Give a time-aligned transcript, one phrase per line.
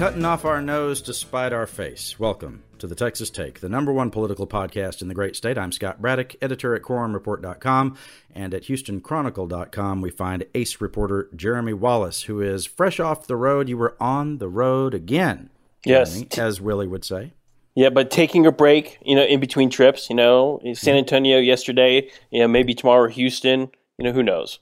[0.00, 2.18] Cutting off our nose to spite our face.
[2.18, 5.58] Welcome to the Texas Take, the number one political podcast in the great state.
[5.58, 7.98] I'm Scott Braddock, editor at quorumreport.com,
[8.36, 13.68] and at HoustonChronicle.com we find ace reporter Jeremy Wallace, who is fresh off the road.
[13.68, 15.50] You were on the road again.
[15.84, 16.12] Yes.
[16.12, 17.32] Jeremy, as Willie would say.
[17.80, 22.10] Yeah, but taking a break, you know, in between trips, you know, San Antonio yesterday,
[22.30, 24.58] you know, maybe tomorrow Houston, you know, who knows?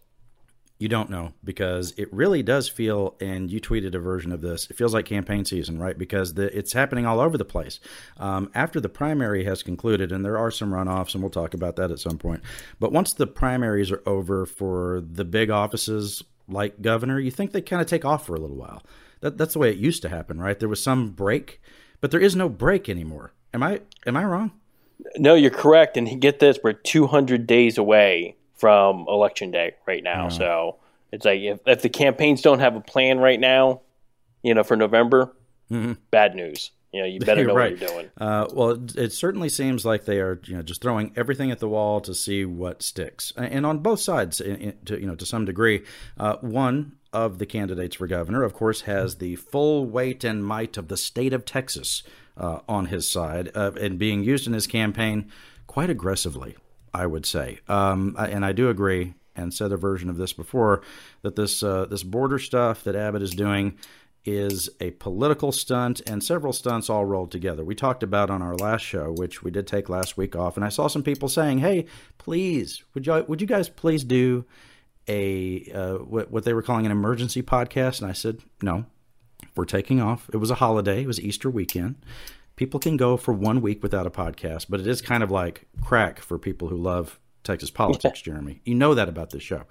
[0.79, 4.71] You don't know because it really does feel, and you tweeted a version of this.
[4.71, 5.99] It feels like campaign season, right?
[5.99, 7.81] Because the, it's happening all over the place.
[8.19, 11.75] Um, after the primary has concluded, and there are some runoffs, and we'll talk about
[11.75, 12.41] that at some point.
[12.79, 17.63] But once the primaries are over for the big offices like governor, you think they
[17.63, 18.85] kind of take off for a little while.
[19.23, 20.57] That, that's the way it used to happen, right?
[20.57, 21.61] There was some break,
[22.01, 23.33] but there is no break anymore.
[23.53, 24.53] Am I am I wrong?
[25.17, 25.97] No, you're correct.
[25.97, 30.29] And get this, we're 200 days away from election day right now.
[30.29, 30.77] So
[31.13, 33.83] it's like if, if the campaigns don't have a plan right now,
[34.43, 35.33] you know, for November,
[35.71, 35.93] mm-hmm.
[36.11, 36.73] bad news.
[36.93, 37.73] You know, you better know right.
[37.73, 38.11] what you're doing.
[38.19, 41.59] Uh, well, it, it, certainly seems like they are, you know, just throwing everything at
[41.61, 45.15] the wall to see what sticks, and on both sides, in, in, to you know,
[45.15, 45.85] to some degree.
[46.19, 50.77] Uh, one of the candidates for governor, of course, has the full weight and might
[50.77, 52.03] of the state of Texas
[52.37, 55.31] uh, on his side, uh, and being used in his campaign
[55.67, 56.57] quite aggressively.
[56.95, 57.61] I would say.
[57.69, 60.83] Um, and I do agree, and said a version of this before,
[61.23, 63.79] that this uh, this border stuff that Abbott is doing
[64.25, 67.65] is a political stunt and several stunts all rolled together.
[67.65, 70.65] We talked about on our last show, which we did take last week off, and
[70.65, 71.87] I saw some people saying, "Hey,
[72.19, 74.45] please, would you would you guys please do
[75.09, 78.87] a uh, what, what they were calling an emergency podcast?" And I said, "No,
[79.57, 80.29] we're taking off.
[80.33, 81.03] It was a holiday.
[81.03, 81.97] It was Easter weekend
[82.59, 85.67] people can go for one week without a podcast, but it is kind of like
[85.81, 88.61] crack for people who love Texas politics, Jeremy.
[88.65, 89.63] You know that about this show.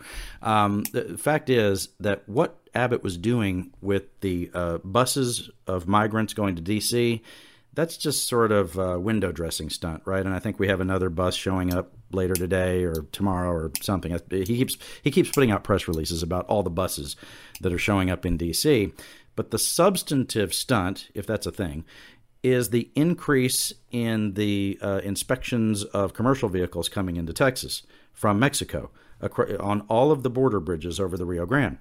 [0.41, 6.33] Um, the fact is that what Abbott was doing with the uh, buses of migrants
[6.33, 7.21] going to D.C.,
[7.73, 10.25] that's just sort of a window dressing stunt, right?
[10.25, 14.17] And I think we have another bus showing up later today or tomorrow or something.
[14.29, 17.15] He keeps he keeps putting out press releases about all the buses
[17.61, 18.93] that are showing up in D.C.
[19.35, 21.85] But the substantive stunt, if that's a thing,
[22.43, 28.89] is the increase in the uh, inspections of commercial vehicles coming into Texas from Mexico
[29.59, 31.77] on all of the border bridges over the Rio Grande.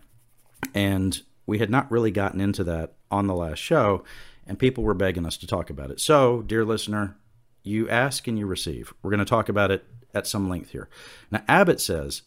[0.75, 4.05] And we had not really gotten into that on the last show,
[4.47, 6.01] and people were begging us to talk about it.
[6.01, 7.17] So, dear listener,
[7.63, 8.93] you ask and you receive.
[9.03, 9.85] We're going to talk about it
[10.17, 10.89] at some length here.
[11.31, 12.23] Now, Abbott says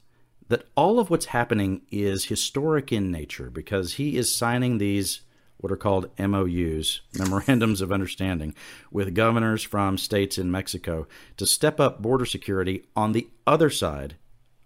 [0.48, 5.22] that all of what's happening is historic in nature because he is signing these
[5.58, 8.56] what are called MOUs, Memorandums of Understanding,
[8.92, 14.16] with governors from states in Mexico to step up border security on the other side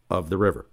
[0.10, 0.68] of the river.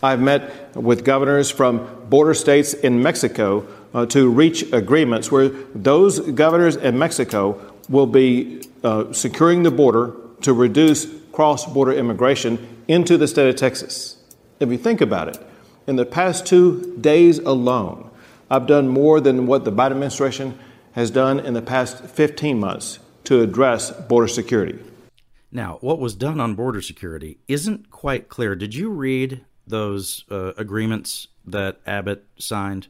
[0.00, 6.20] I've met with governors from border states in Mexico uh, to reach agreements where those
[6.20, 11.06] governors in Mexico will be uh, securing the border to reduce
[11.38, 14.20] cross border immigration into the state of Texas.
[14.58, 15.38] If you think about it,
[15.86, 18.10] in the past two days alone,
[18.50, 20.58] I've done more than what the Biden administration
[20.94, 24.80] has done in the past 15 months to address border security.
[25.52, 28.56] Now, what was done on border security isn't quite clear.
[28.56, 32.88] Did you read those uh, agreements that Abbott signed?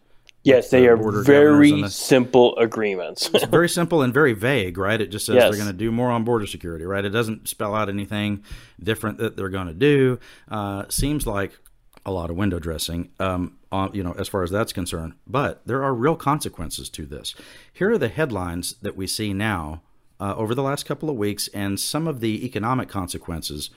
[0.48, 3.28] Yes, they are very simple agreements.
[3.34, 4.98] it's very simple and very vague, right?
[4.98, 5.44] It just says yes.
[5.44, 7.04] they're going to do more on border security, right?
[7.04, 8.42] It doesn't spell out anything
[8.82, 10.18] different that they're going to do.
[10.50, 11.58] Uh, seems like
[12.06, 15.12] a lot of window dressing, um, on, you know, as far as that's concerned.
[15.26, 17.34] But there are real consequences to this.
[17.70, 19.82] Here are the headlines that we see now
[20.18, 23.68] uh, over the last couple of weeks, and some of the economic consequences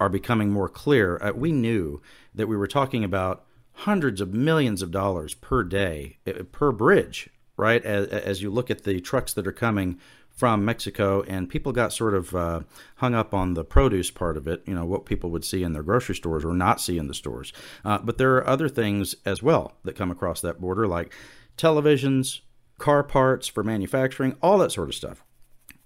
[0.00, 1.18] are becoming more clear.
[1.22, 2.00] Uh, we knew
[2.34, 3.44] that we were talking about
[3.80, 7.84] hundreds of millions of dollars per day uh, per bridge, right?
[7.84, 9.98] As, as you look at the trucks that are coming
[10.30, 12.60] from Mexico, and people got sort of uh,
[12.96, 15.72] hung up on the produce part of it, you know, what people would see in
[15.72, 17.54] their grocery stores or not see in the stores.
[17.84, 21.12] Uh, but there are other things as well that come across that border, like
[21.56, 22.40] televisions,
[22.78, 25.24] car parts for manufacturing, all that sort of stuff.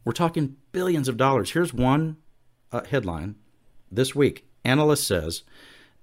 [0.04, 1.52] We're talking billions of dollars.
[1.52, 2.16] Here's one
[2.72, 3.36] uh, headline
[3.90, 4.48] this week.
[4.64, 5.42] Analyst says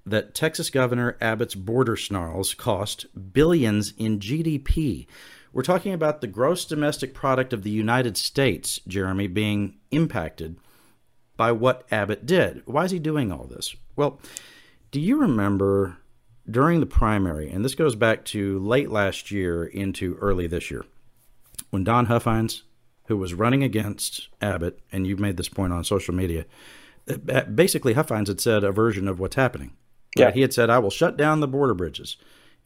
[0.10, 5.08] that Texas Governor Abbott's border snarls cost billions in GDP.
[5.54, 10.58] We're talking about the gross domestic product of the United States, Jeremy, being impacted
[11.36, 12.64] by what Abbott did.
[12.66, 13.76] Why is he doing all this?
[13.96, 14.20] Well,
[14.92, 15.98] do you remember
[16.50, 20.86] during the primary, and this goes back to late last year into early this year,
[21.70, 22.64] when Don Huffines,
[23.08, 26.46] who was running against Abbott, and you've made this point on social media,
[27.54, 29.74] basically, Huffines had said a version of what's happening.
[30.20, 30.30] Right?
[30.30, 30.32] Yeah.
[30.32, 32.18] He had said, I will shut down the border bridges,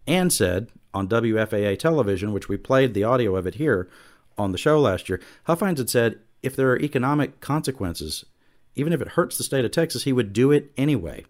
[0.08, 3.90] and said on WFAA television, which we played the audio of it here
[4.38, 8.26] on the show last year, Huffines had said, if there are economic consequences,
[8.76, 11.26] even if it hurts the state of Texas, he would do it anyway.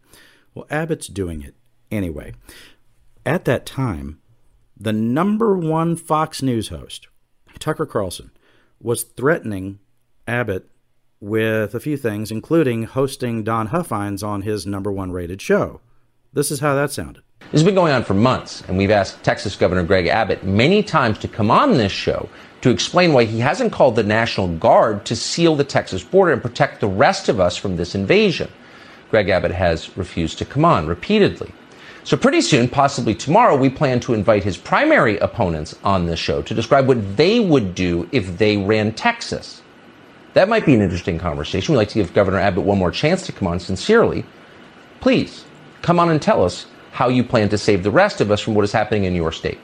[0.53, 1.55] Well, Abbott's doing it
[1.89, 2.33] anyway.
[3.25, 4.19] At that time,
[4.77, 7.07] the number one Fox News host,
[7.59, 8.31] Tucker Carlson,
[8.79, 9.79] was threatening
[10.27, 10.67] Abbott
[11.19, 15.81] with a few things, including hosting Don Huffines on his number one rated show.
[16.33, 17.23] This is how that sounded.
[17.39, 20.81] This has been going on for months, and we've asked Texas Governor Greg Abbott many
[20.81, 22.29] times to come on this show
[22.61, 26.41] to explain why he hasn't called the National Guard to seal the Texas border and
[26.41, 28.49] protect the rest of us from this invasion.
[29.09, 31.51] Greg Abbott has refused to come on repeatedly.
[32.05, 36.41] So, pretty soon, possibly tomorrow, we plan to invite his primary opponents on this show
[36.43, 39.61] to describe what they would do if they ran Texas.
[40.33, 41.73] That might be an interesting conversation.
[41.73, 44.23] We'd like to give Governor Abbott one more chance to come on sincerely.
[45.01, 45.43] Please
[45.81, 48.53] come on and tell us how you plan to save the rest of us from
[48.53, 49.59] what is happening in your state.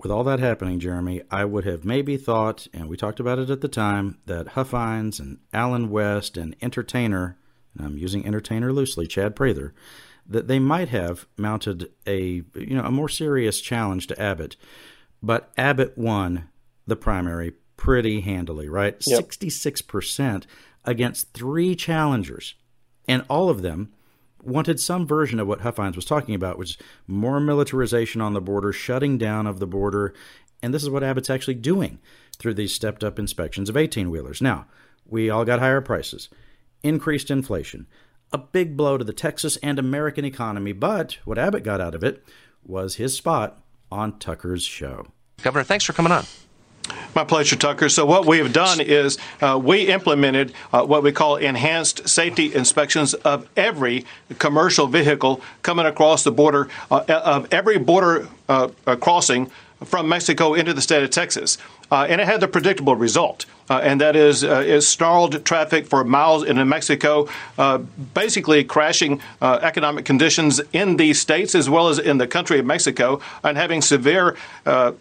[0.00, 3.50] With all that happening, Jeremy, I would have maybe thought, and we talked about it
[3.50, 7.36] at the time, that Huffines and Allen West and Entertainer,
[7.76, 9.74] and I'm using Entertainer loosely, Chad Prather,
[10.28, 14.56] that they might have mounted a you know a more serious challenge to Abbott,
[15.22, 16.48] but Abbott won
[16.86, 19.02] the primary pretty handily, right?
[19.02, 20.46] Sixty six percent
[20.84, 22.54] against three challengers,
[23.08, 23.92] and all of them
[24.42, 28.40] wanted some version of what Huffines was talking about, which is more militarization on the
[28.40, 30.14] border, shutting down of the border.
[30.62, 31.98] And this is what Abbott's actually doing
[32.38, 34.40] through these stepped up inspections of 18 wheelers.
[34.40, 34.66] Now,
[35.06, 36.28] we all got higher prices,
[36.82, 37.86] increased inflation,
[38.32, 40.72] a big blow to the Texas and American economy.
[40.72, 42.22] But what Abbott got out of it
[42.64, 45.06] was his spot on Tucker's show.
[45.42, 46.24] Governor, thanks for coming on.
[47.14, 47.88] My pleasure, Tucker.
[47.88, 52.54] So, what we have done is uh, we implemented uh, what we call enhanced safety
[52.54, 54.04] inspections of every
[54.38, 59.50] commercial vehicle coming across the border, uh, of every border uh, uh, crossing
[59.84, 61.58] from Mexico into the state of Texas.
[61.90, 63.46] Uh, and it had the predictable result.
[63.70, 67.28] Uh, and that is, uh, is snarled traffic for miles into Mexico,
[67.58, 67.78] uh,
[68.14, 72.66] basically crashing uh, economic conditions in these states as well as in the country of
[72.66, 74.36] Mexico, and having severe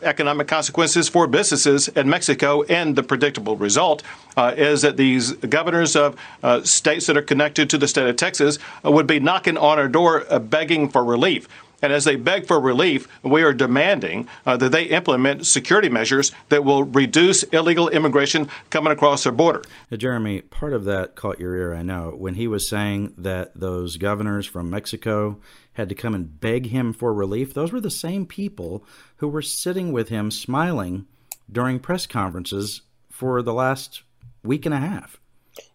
[0.04, 2.64] economic consequences for businesses in Mexico.
[2.64, 4.04] And the predictable result
[4.38, 6.18] is that these governors of
[6.63, 10.25] states that are connected to the state of Texas would be knocking on our door
[10.40, 11.48] begging for relief.
[11.81, 16.31] And as they beg for relief, we are demanding uh, that they implement security measures
[16.50, 19.63] that will reduce illegal immigration coming across their border.
[19.91, 23.59] Now, Jeremy, part of that caught your ear, I know, when he was saying that
[23.59, 25.39] those governors from Mexico
[25.74, 27.53] had to come and beg him for relief.
[27.53, 28.83] Those were the same people
[29.18, 31.06] who were sitting with him smiling
[31.51, 32.81] during press conferences
[33.12, 34.01] for the last
[34.44, 35.19] week and a half.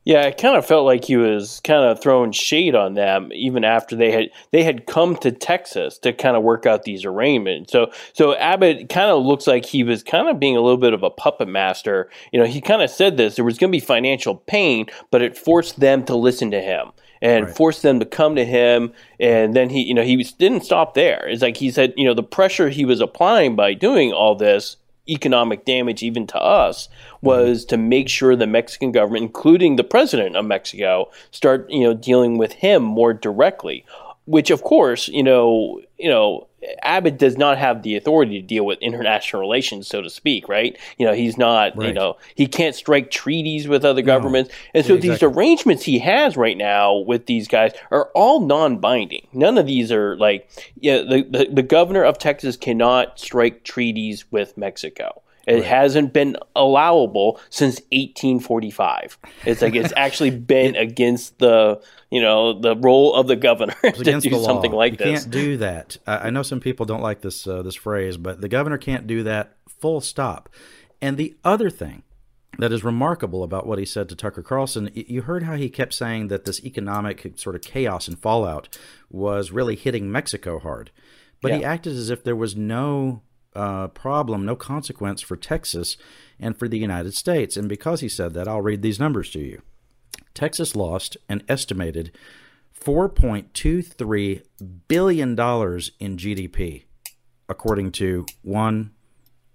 [0.05, 3.63] Yeah, it kind of felt like he was kind of throwing shade on them even
[3.65, 7.73] after they had they had come to Texas to kind of work out these arraignments.
[7.73, 10.93] So so Abbott kind of looks like he was kind of being a little bit
[10.93, 12.11] of a puppet master.
[12.33, 15.23] You know, he kind of said this there was going to be financial pain, but
[15.23, 16.91] it forced them to listen to him
[17.23, 17.57] and right.
[17.57, 18.93] forced them to come to him.
[19.21, 21.29] And then he, you know, he didn't stop there.
[21.29, 24.77] It's like he said, you know, the pressure he was applying by doing all this
[25.09, 26.89] economic damage even to us
[27.21, 31.95] was to make sure the Mexican government, including the president of Mexico, start you know
[31.95, 33.85] dealing with him more directly.
[34.25, 36.47] Which, of course, you know, you know,
[36.83, 40.79] Abbott does not have the authority to deal with international relations, so to speak, right?
[40.97, 41.89] You know, he's not, right.
[41.89, 44.51] you know, he can't strike treaties with other governments.
[44.51, 44.79] No.
[44.79, 45.09] And so yeah, exactly.
[45.09, 49.27] these arrangements he has right now with these guys are all non binding.
[49.33, 50.49] None of these are like,
[50.79, 55.23] yeah, the, the, the governor of Texas cannot strike treaties with Mexico.
[55.47, 55.65] It right.
[55.65, 59.19] hasn't been allowable since 1845.
[59.45, 64.21] It's like it's actually been against the you know the role of the governor to
[64.21, 65.23] do something like you this.
[65.23, 65.97] Can't do that.
[66.07, 69.23] I know some people don't like this uh, this phrase, but the governor can't do
[69.25, 69.57] that.
[69.81, 70.49] Full stop.
[71.01, 72.05] And the other thing
[72.59, 75.95] that is remarkable about what he said to Tucker Carlson, you heard how he kept
[75.95, 78.79] saying that this economic sort of chaos and fallout
[79.11, 80.91] was really hitting Mexico hard,
[81.41, 81.59] but yeah.
[81.59, 83.23] he acted as if there was no
[83.55, 85.97] uh, problem, no consequence for Texas
[86.39, 87.57] and for the United States.
[87.57, 89.63] And because he said that, I'll read these numbers to you.
[90.35, 92.13] Texas lost an estimated
[92.79, 94.43] $4.23
[94.89, 96.85] billion in GDP,
[97.49, 98.93] according to one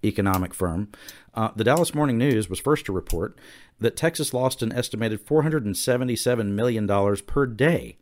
[0.03, 0.91] economic firm.
[1.33, 3.37] Uh, the Dallas Morning News was first to report
[3.79, 6.87] that Texas lost an estimated $477 million
[7.25, 7.97] per day.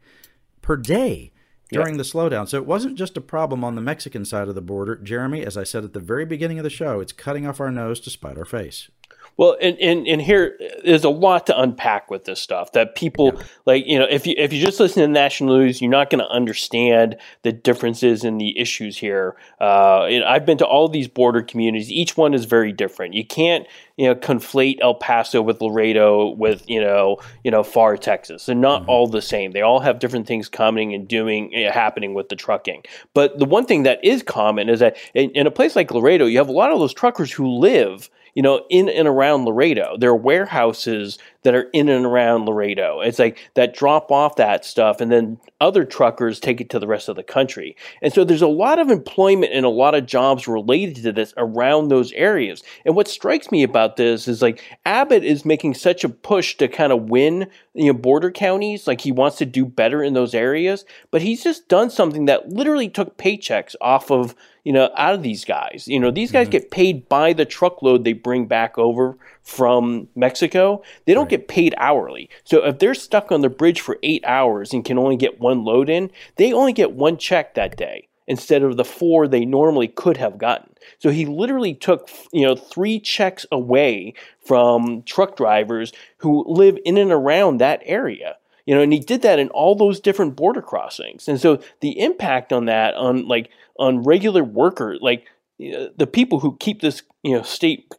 [0.61, 1.31] Per day
[1.71, 2.47] during the slowdown.
[2.47, 4.95] So it wasn't just a problem on the Mexican side of the border.
[4.95, 7.71] Jeremy, as I said at the very beginning of the show, it's cutting off our
[7.71, 8.89] nose to spite our face.
[9.37, 13.33] Well, and, and, and here there's a lot to unpack with this stuff that people
[13.35, 13.43] yeah.
[13.65, 16.23] like, you know, if you, if you just listen to national news, you're not going
[16.23, 19.35] to understand the differences in the issues here.
[19.59, 21.91] Uh, I've been to all these border communities.
[21.91, 23.13] Each one is very different.
[23.13, 27.97] You can't, you know, conflate El Paso with Laredo with, you know, you know, far
[27.97, 28.45] Texas.
[28.45, 28.89] They're not mm-hmm.
[28.89, 29.51] all the same.
[29.51, 32.83] They all have different things coming and doing, uh, happening with the trucking.
[33.13, 36.25] But the one thing that is common is that in, in a place like Laredo,
[36.25, 39.95] you have a lot of those truckers who live– you know, in and around Laredo.
[39.97, 42.99] There are warehouses that are in and around Laredo.
[42.99, 46.87] It's like that drop off that stuff, and then other truckers take it to the
[46.87, 47.77] rest of the country.
[48.01, 51.33] And so there's a lot of employment and a lot of jobs related to this
[51.37, 52.61] around those areas.
[52.85, 56.67] And what strikes me about this is like Abbott is making such a push to
[56.67, 58.85] kind of win, you know, border counties.
[58.85, 62.49] Like he wants to do better in those areas, but he's just done something that
[62.49, 64.35] literally took paychecks off of
[64.65, 65.87] you know, out of these guys.
[65.87, 66.51] You know, these guys mm-hmm.
[66.51, 70.81] get paid by the truckload they bring back over from Mexico.
[71.05, 71.29] They don't right.
[71.29, 72.29] get paid hourly.
[72.43, 75.63] So if they're stuck on the bridge for eight hours and can only get one
[75.63, 79.87] load in, they only get one check that day instead of the four they normally
[79.87, 80.73] could have gotten.
[80.97, 86.97] So he literally took, you know, three checks away from truck drivers who live in
[86.97, 90.61] and around that area you know and he did that in all those different border
[90.61, 95.25] crossings and so the impact on that on like on regular worker, like
[95.57, 97.91] the people who keep this you know state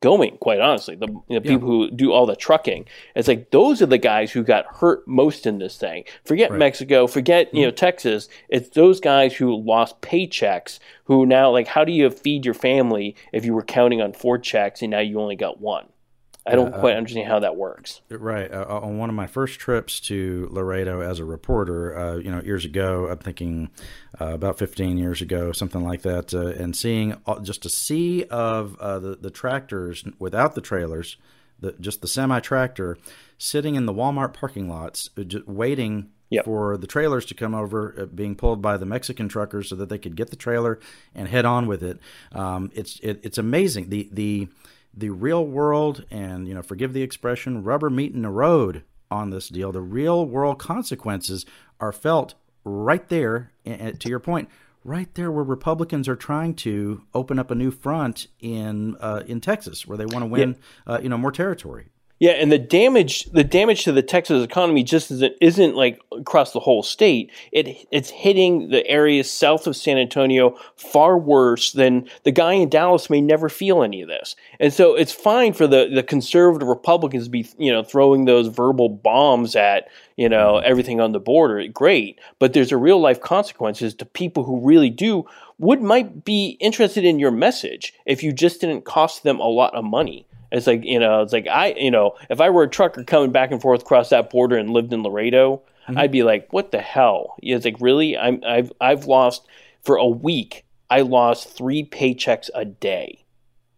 [0.00, 0.36] going.
[0.38, 3.98] Quite honestly, the, the people who do all the trucking, it's like those are the
[3.98, 6.04] guys who got hurt most in this thing.
[6.24, 6.58] Forget right.
[6.58, 7.56] Mexico, forget mm-hmm.
[7.56, 8.28] you know Texas.
[8.48, 10.78] It's those guys who lost paychecks.
[11.04, 14.38] Who now like, how do you feed your family if you were counting on four
[14.38, 15.88] checks and now you only got one?
[16.50, 18.00] I don't uh, quite understand how that works.
[18.08, 18.52] Right.
[18.52, 22.40] Uh, on one of my first trips to Laredo as a reporter, uh, you know,
[22.42, 23.70] years ago, I'm thinking
[24.20, 28.76] uh, about 15 years ago, something like that, uh, and seeing just a sea of
[28.80, 31.16] uh, the, the tractors without the trailers,
[31.58, 32.98] the, just the semi tractor
[33.38, 36.44] sitting in the Walmart parking lots, just waiting Yep.
[36.44, 39.88] for the trailers to come over, uh, being pulled by the Mexican truckers, so that
[39.88, 40.78] they could get the trailer
[41.12, 41.98] and head on with it.
[42.30, 44.46] Um, it's it, it's amazing the the
[44.94, 49.48] the real world and you know forgive the expression rubber meeting the road on this
[49.48, 51.46] deal the real world consequences
[51.78, 54.48] are felt right there and to your point
[54.84, 59.40] right there where republicans are trying to open up a new front in uh, in
[59.40, 60.56] texas where they want to win
[60.86, 60.94] yeah.
[60.94, 61.88] uh, you know more territory
[62.20, 66.52] yeah, and the damage the damage to the Texas economy just isn't, isn't like across
[66.52, 67.32] the whole state.
[67.50, 72.68] It it's hitting the areas south of San Antonio far worse than the guy in
[72.68, 74.36] Dallas may never feel any of this.
[74.60, 78.48] And so it's fine for the the conservative Republicans to be you know throwing those
[78.48, 81.66] verbal bombs at you know everything on the border.
[81.68, 85.24] Great, but there's a real life consequences to people who really do
[85.58, 89.74] would might be interested in your message if you just didn't cost them a lot
[89.74, 90.26] of money.
[90.52, 93.32] It's like you know, it's like I you know, if I were a trucker coming
[93.32, 95.98] back and forth across that border and lived in Laredo, mm-hmm.
[95.98, 97.36] I'd be like, what the hell?
[97.42, 99.46] It's like really, I'm I've I've lost
[99.82, 100.64] for a week.
[100.88, 103.24] I lost three paychecks a day.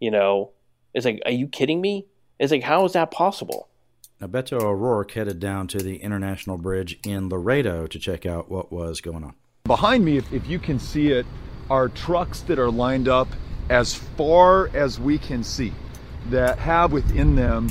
[0.00, 0.52] You know,
[0.94, 2.06] it's like, are you kidding me?
[2.38, 3.68] It's like, how is that possible?
[4.20, 8.72] Now, Beto O'Rourke headed down to the International Bridge in Laredo to check out what
[8.72, 9.34] was going on.
[9.64, 11.26] Behind me, if, if you can see it,
[11.70, 13.28] are trucks that are lined up
[13.68, 15.72] as far as we can see
[16.30, 17.68] that have within them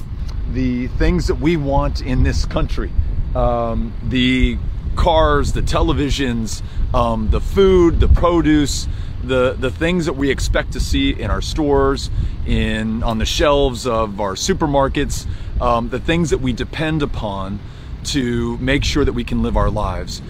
[0.51, 2.91] the things that we want in this country
[3.35, 4.57] um, the
[4.95, 6.61] cars, the televisions,
[6.93, 8.87] um, the food, the produce,
[9.23, 12.09] the the things that we expect to see in our stores,
[12.45, 15.27] in on the shelves of our supermarkets,
[15.61, 17.59] um, the things that we depend upon
[18.03, 20.21] to make sure that we can live our lives.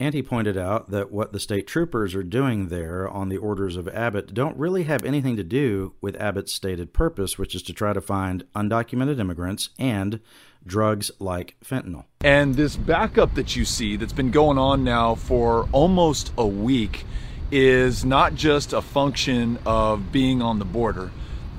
[0.00, 3.76] And he pointed out that what the state troopers are doing there on the orders
[3.76, 7.74] of Abbott don't really have anything to do with Abbott's stated purpose, which is to
[7.74, 10.20] try to find undocumented immigrants and
[10.64, 12.06] drugs like fentanyl.
[12.22, 17.04] And this backup that you see that's been going on now for almost a week
[17.50, 21.10] is not just a function of being on the border.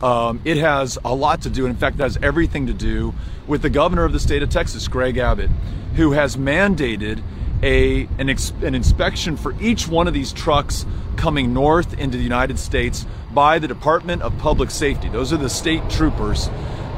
[0.01, 3.13] Um, it has a lot to do, in fact, it has everything to do
[3.45, 5.51] with the governor of the state of Texas, Greg Abbott,
[5.95, 7.21] who has mandated
[7.63, 12.57] a an, an inspection for each one of these trucks coming north into the United
[12.57, 15.09] States by the Department of Public Safety.
[15.09, 16.49] Those are the state troopers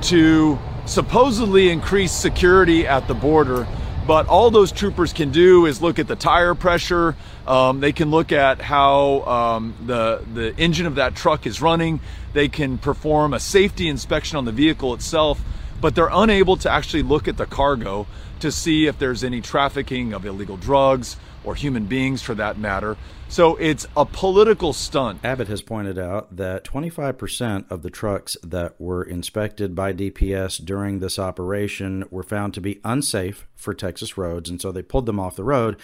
[0.03, 3.67] to supposedly increase security at the border.
[4.05, 7.15] But all those troopers can do is look at the tire pressure.
[7.47, 12.01] Um, they can look at how um, the the engine of that truck is running.
[12.33, 15.39] They can perform a safety inspection on the vehicle itself.
[15.83, 18.07] But they're unable to actually look at the cargo
[18.39, 22.95] to see if there's any trafficking of illegal drugs or human beings for that matter.
[23.27, 25.19] So it's a political stunt.
[25.25, 30.99] Abbott has pointed out that 25% of the trucks that were inspected by DPS during
[30.99, 35.19] this operation were found to be unsafe for Texas roads, and so they pulled them
[35.19, 35.75] off the road.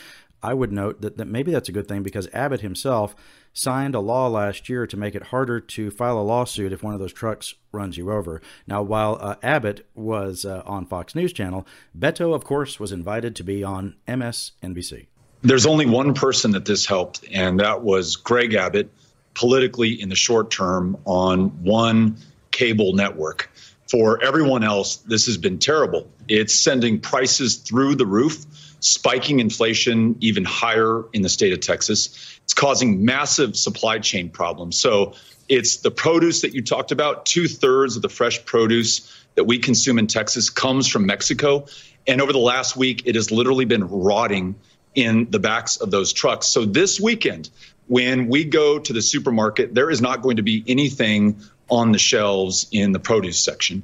[0.42, 3.18] I would note that, that maybe that's a good thing because Abbott himself
[3.54, 6.94] signed a law last year to make it harder to file a lawsuit if one
[6.94, 8.42] of those trucks runs you over.
[8.68, 11.66] Now, while uh, Abbott was uh, on Fox News Channel,
[11.98, 15.08] Beto, of course, was invited to be on MSNBC.
[15.42, 18.92] There's only one person that this helped, and that was Greg Abbott,
[19.34, 22.18] politically in the short term on one
[22.52, 23.50] cable network.
[23.90, 26.08] For everyone else, this has been terrible.
[26.28, 28.46] It's sending prices through the roof,
[28.82, 32.39] spiking inflation even higher in the state of Texas.
[32.60, 34.78] Causing massive supply chain problems.
[34.78, 35.14] So
[35.48, 37.26] it's the produce that you talked about.
[37.26, 41.68] Two thirds of the fresh produce that we consume in Texas comes from Mexico.
[42.06, 44.56] And over the last week, it has literally been rotting
[44.94, 46.48] in the backs of those trucks.
[46.48, 47.50] So this weekend,
[47.88, 51.98] when we go to the supermarket, there is not going to be anything on the
[51.98, 53.84] shelves in the produce section.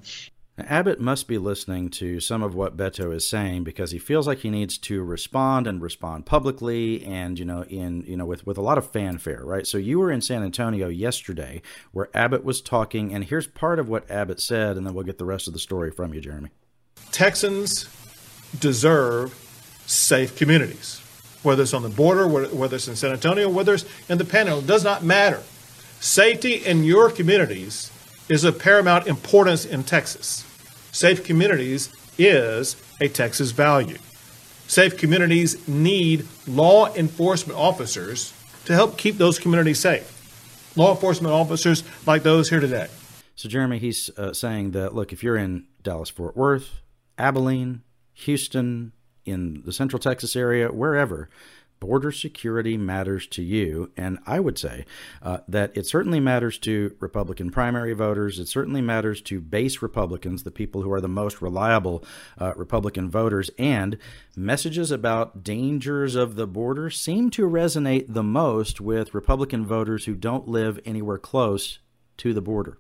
[0.58, 4.40] Abbott must be listening to some of what Beto is saying because he feels like
[4.40, 8.58] he needs to respond and respond publicly and you know in you know with with
[8.58, 9.68] a lot of fanfare, right?
[9.68, 13.90] So you were in San Antonio yesterday where Abbott was talking and here's part of
[13.90, 16.52] what Abbott said and then we'll get the rest of the story from you, Jeremy.
[17.12, 17.90] Texans
[18.58, 19.34] deserve
[19.86, 21.02] safe communities.
[21.44, 24.62] Whether it's on the border, whether it's in San Antonio, whether it's in the panhandle,
[24.62, 25.44] does not matter.
[26.00, 27.92] Safety in your communities
[28.30, 30.46] is of paramount importance in Texas.
[30.92, 33.98] Safe communities is a Texas value.
[34.68, 38.34] Safe communities need law enforcement officers
[38.66, 40.12] to help keep those communities safe.
[40.76, 42.88] Law enforcement officers like those here today.
[43.36, 46.82] So, Jeremy, he's uh, saying that look, if you're in Dallas Fort Worth,
[47.18, 48.94] Abilene, Houston,
[49.26, 51.30] in the Central Texas area, wherever,
[51.80, 53.92] border security matters to you.
[53.98, 54.86] And I would say
[55.22, 58.40] uh, that it certainly matters to Republican primary voters.
[58.40, 62.04] It certainly matters to base Republicans, the people who are the most reliable
[62.40, 63.50] uh, Republican voters.
[63.58, 63.98] And
[64.36, 70.16] messages about dangers of the border seem to resonate the most with Republican voters who
[70.16, 71.80] don't live anywhere close
[72.18, 72.78] to the border.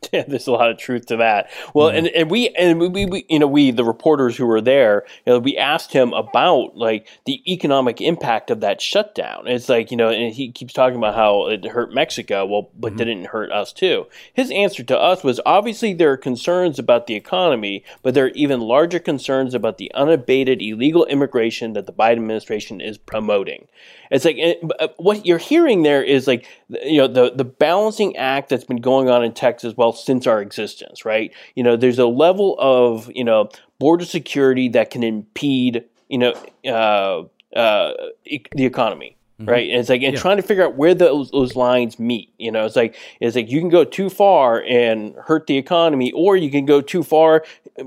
[0.12, 1.50] Yeah, there's a lot of truth to that.
[1.74, 1.98] Well, mm-hmm.
[1.98, 5.32] and, and we and we, we, you know we the reporters who were there, you
[5.32, 9.46] know, we asked him about like the economic impact of that shutdown.
[9.46, 12.90] It's like you know, and he keeps talking about how it hurt Mexico, well, but
[12.90, 12.98] mm-hmm.
[12.98, 14.06] didn't hurt us too.
[14.32, 18.30] His answer to us was obviously there are concerns about the economy, but there are
[18.30, 23.66] even larger concerns about the unabated illegal immigration that the Biden administration is promoting.
[24.10, 28.16] It's like it, uh, what you're hearing there is like you know the the balancing
[28.16, 31.32] act that's been going on in Texas well since our existence, right?
[31.54, 33.48] You know, there's a level of you know
[33.78, 36.34] border security that can impede you know
[36.66, 37.92] uh, uh,
[38.24, 39.14] e- the economy.
[39.40, 39.50] Mm-hmm.
[39.50, 40.20] Right, and it's like and yeah.
[40.20, 42.34] trying to figure out where those those lines meet.
[42.38, 46.10] You know, it's like it's like you can go too far and hurt the economy,
[46.10, 47.44] or you can go too far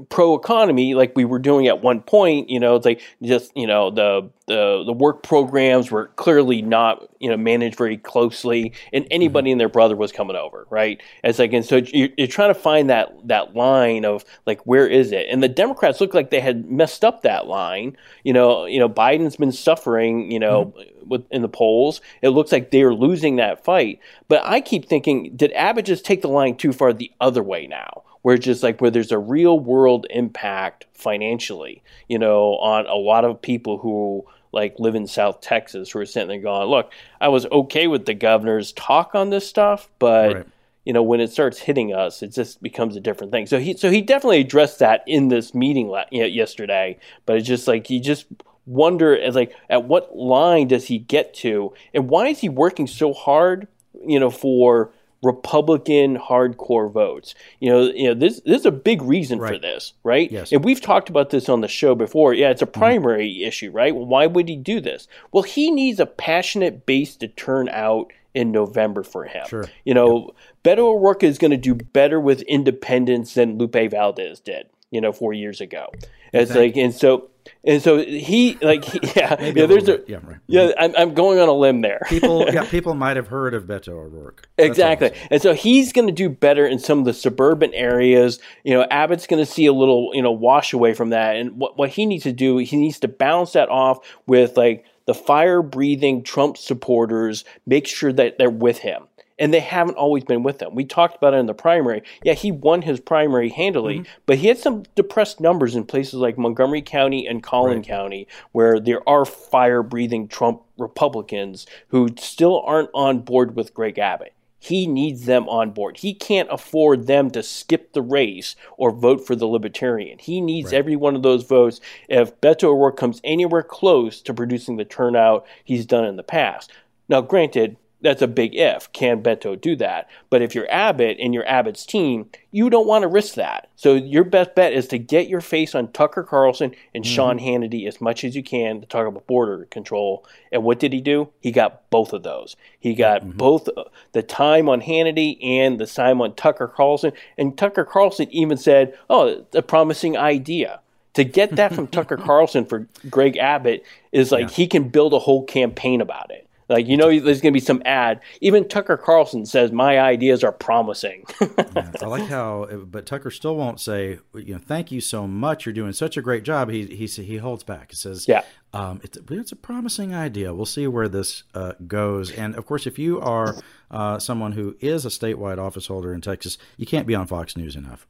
[0.09, 2.49] pro economy, like we were doing at one point.
[2.49, 7.07] You know, it's like just you know the the the work programs were clearly not
[7.19, 9.53] you know managed very closely, and anybody mm-hmm.
[9.53, 11.01] and their brother was coming over, right?
[11.23, 14.87] It's like and so you're, you're, trying to find that that line of like where
[14.87, 15.27] is it?
[15.29, 17.95] And the Democrats look like they had messed up that line.
[18.23, 20.31] You know, you know Biden's been suffering.
[20.31, 20.65] You know.
[20.65, 20.87] Mm-hmm.
[21.07, 23.99] With, in the polls, it looks like they're losing that fight.
[24.29, 27.65] But I keep thinking, did Abbott just take the line too far the other way
[27.65, 28.03] now?
[28.21, 32.95] where it's just like where there's a real world impact financially, you know, on a
[32.95, 36.91] lot of people who like live in South Texas who are sitting there going, look,
[37.19, 40.47] I was okay with the governor's talk on this stuff, but right.
[40.85, 43.45] you know, when it starts hitting us, it just becomes a different thing.
[43.45, 47.67] So he, so he definitely addressed that in this meeting la- yesterday, but it's just
[47.67, 48.25] like, he just
[48.65, 52.87] wonder as like, at what line does he get to and why is he working
[52.87, 53.67] so hard,
[54.05, 54.91] you know, for,
[55.23, 57.35] Republican hardcore votes.
[57.59, 59.53] You know, you know this this is a big reason right.
[59.53, 60.31] for this, right?
[60.31, 60.51] Yes.
[60.51, 62.33] And we've talked about this on the show before.
[62.33, 62.79] Yeah, it's a mm-hmm.
[62.79, 63.47] primary mm-hmm.
[63.47, 63.95] issue, right?
[63.95, 65.07] Well, why would he do this?
[65.31, 69.45] Well, he needs a passionate base to turn out in November for him.
[69.47, 69.65] Sure.
[69.83, 70.31] You know,
[70.63, 75.11] Beto O'Rourke is going to do better with independents than Lupe Valdez did, you know,
[75.11, 75.91] four years ago.
[76.33, 77.31] It's like, and so
[77.63, 80.37] and so he like he, yeah Maybe yeah there's a, yeah right.
[80.47, 82.01] yeah I'm, I'm going on a limb there.
[82.07, 84.47] People yeah people might have heard of Beto O'Rourke.
[84.57, 85.11] That's exactly.
[85.29, 88.39] and so he's going to do better in some of the suburban areas.
[88.63, 91.35] You know Abbott's going to see a little you know wash away from that.
[91.35, 94.85] And what what he needs to do he needs to balance that off with like
[95.05, 99.03] the fire breathing Trump supporters make sure that they're with him
[99.41, 100.75] and they haven't always been with him.
[100.75, 102.03] We talked about it in the primary.
[102.23, 104.11] Yeah, he won his primary handily, mm-hmm.
[104.27, 107.85] but he had some depressed numbers in places like Montgomery County and Collin right.
[107.85, 113.97] County, where there are fire breathing Trump Republicans who still aren't on board with Greg
[113.97, 114.33] Abbott.
[114.59, 115.97] He needs them on board.
[115.97, 120.19] He can't afford them to skip the race or vote for the Libertarian.
[120.19, 120.77] He needs right.
[120.77, 125.47] every one of those votes if Beto O'Rourke comes anywhere close to producing the turnout
[125.63, 126.71] he's done in the past.
[127.09, 128.91] Now, granted, that's a big if.
[128.93, 130.09] Can Beto do that?
[130.29, 133.69] But if you're Abbott and you're Abbott's team, you don't want to risk that.
[133.75, 137.13] So your best bet is to get your face on Tucker Carlson and mm-hmm.
[137.13, 140.25] Sean Hannity as much as you can to talk about border control.
[140.51, 141.29] And what did he do?
[141.39, 142.55] He got both of those.
[142.79, 143.37] He got mm-hmm.
[143.37, 143.69] both
[144.11, 147.11] the time on Hannity and the time on Tucker Carlson.
[147.37, 150.79] And Tucker Carlson even said, "Oh, a promising idea."
[151.15, 153.83] To get that from Tucker Carlson for Greg Abbott
[154.13, 154.55] is like yeah.
[154.55, 156.47] he can build a whole campaign about it.
[156.71, 158.21] Like you know, there's going to be some ad.
[158.39, 161.25] Even Tucker Carlson says my ideas are promising.
[161.41, 165.65] yeah, I like how, but Tucker still won't say, you know, thank you so much.
[165.65, 166.69] You're doing such a great job.
[166.69, 167.91] He he he holds back.
[167.91, 170.53] He says, yeah, um, it's it's a promising idea.
[170.53, 172.31] We'll see where this uh, goes.
[172.31, 173.55] And of course, if you are
[173.89, 177.57] uh, someone who is a statewide office holder in Texas, you can't be on Fox
[177.57, 178.07] News enough.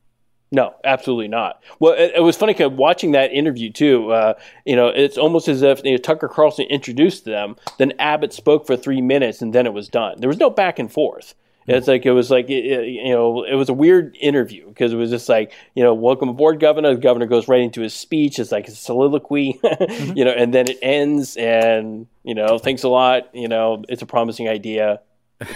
[0.54, 1.64] No, absolutely not.
[1.80, 4.12] Well, it, it was funny because watching that interview too.
[4.12, 4.34] Uh,
[4.66, 8.68] you know, it's almost as if you know, Tucker Carlson introduced them, then Abbott spoke
[8.68, 10.20] for three minutes, and then it was done.
[10.20, 11.36] There was no back and forth.
[11.68, 14.98] It's like it was like it, you know it was a weird interview because it
[14.98, 16.94] was just like you know welcome aboard governor.
[16.94, 18.40] The governor goes right into his speech.
[18.40, 20.18] It's like a soliloquy, mm-hmm.
[20.18, 23.34] you know, and then it ends and you know thanks a lot.
[23.34, 25.02] You know it's a promising idea.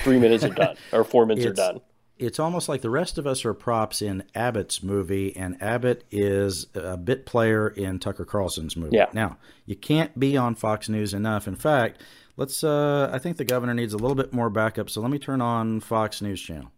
[0.04, 1.82] Three minutes are done or four minutes are done
[2.18, 6.68] it's almost like the rest of us are props in Abbott's movie, and Abbott is
[6.74, 8.96] a bit player in Tucker Carlson's movie.
[8.96, 9.08] Yeah.
[9.14, 11.48] Now, you can't be on Fox News enough.
[11.48, 12.02] In fact,
[12.38, 12.64] let's.
[12.64, 14.90] Uh, I think the governor needs a little bit more backup.
[14.90, 16.72] So let me turn on Fox News Channel.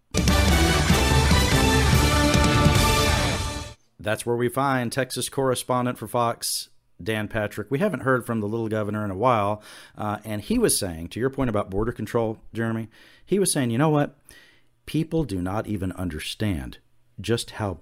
[3.99, 6.69] That's where we find Texas correspondent for Fox,
[7.01, 7.69] Dan Patrick.
[7.69, 9.61] We haven't heard from the little governor in a while,
[9.97, 12.89] uh, and he was saying, to your point about border control, Jeremy,
[13.25, 14.15] he was saying, you know what?
[14.87, 16.77] People do not even understand
[17.19, 17.79] just how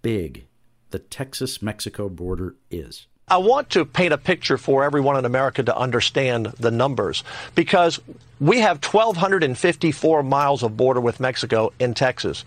[0.00, 0.46] big
[0.90, 3.06] the Texas Mexico border is.
[3.28, 8.00] I want to paint a picture for everyone in America to understand the numbers because
[8.40, 12.44] we have 1,254 miles of border with Mexico in Texas.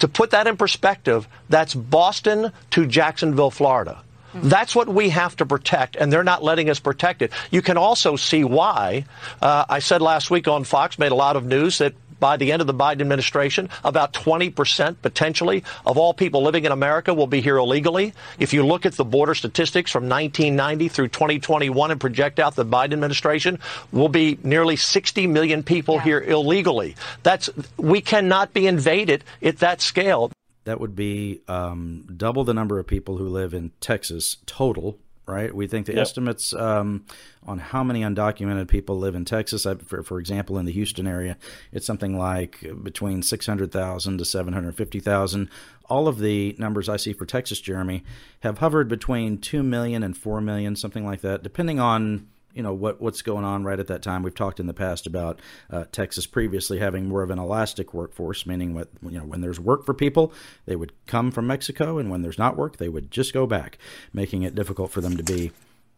[0.00, 4.02] To put that in perspective, that's Boston to Jacksonville, Florida.
[4.34, 7.32] That's what we have to protect, and they're not letting us protect it.
[7.50, 9.04] You can also see why.
[9.40, 12.52] Uh, I said last week on Fox, made a lot of news that by the
[12.52, 17.26] end of the Biden administration, about 20% potentially of all people living in America will
[17.26, 18.14] be here illegally.
[18.38, 22.64] If you look at the border statistics from 1990 through 2021 and project out the
[22.64, 23.58] Biden administration,
[23.90, 26.04] will be nearly 60 million people yeah.
[26.04, 26.94] here illegally.
[27.24, 30.30] That's we cannot be invaded at that scale.
[30.62, 35.54] That would be um, double the number of people who live in Texas total right?
[35.54, 36.02] We think the yep.
[36.02, 37.04] estimates um,
[37.44, 41.36] on how many undocumented people live in Texas, for, for example, in the Houston area,
[41.72, 45.48] it's something like between 600,000 to 750,000.
[45.86, 48.02] All of the numbers I see for Texas, Jeremy,
[48.40, 52.72] have hovered between 2 million and 4 million, something like that, depending on you know
[52.72, 54.22] what what's going on right at that time.
[54.22, 58.46] We've talked in the past about uh, Texas previously having more of an elastic workforce,
[58.46, 60.32] meaning what you know when there's work for people,
[60.66, 63.78] they would come from Mexico, and when there's not work, they would just go back,
[64.12, 65.52] making it difficult for them to be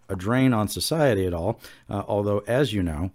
[0.08, 1.60] a drain on society at all.
[1.88, 3.10] Uh, although, as you know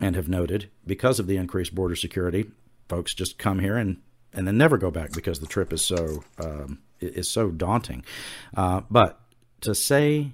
[0.00, 2.50] and have noted, because of the increased border security,
[2.88, 3.98] folks just come here and
[4.32, 8.04] and then never go back because the trip is so um, is so daunting.
[8.56, 9.20] Uh, but
[9.62, 10.32] to say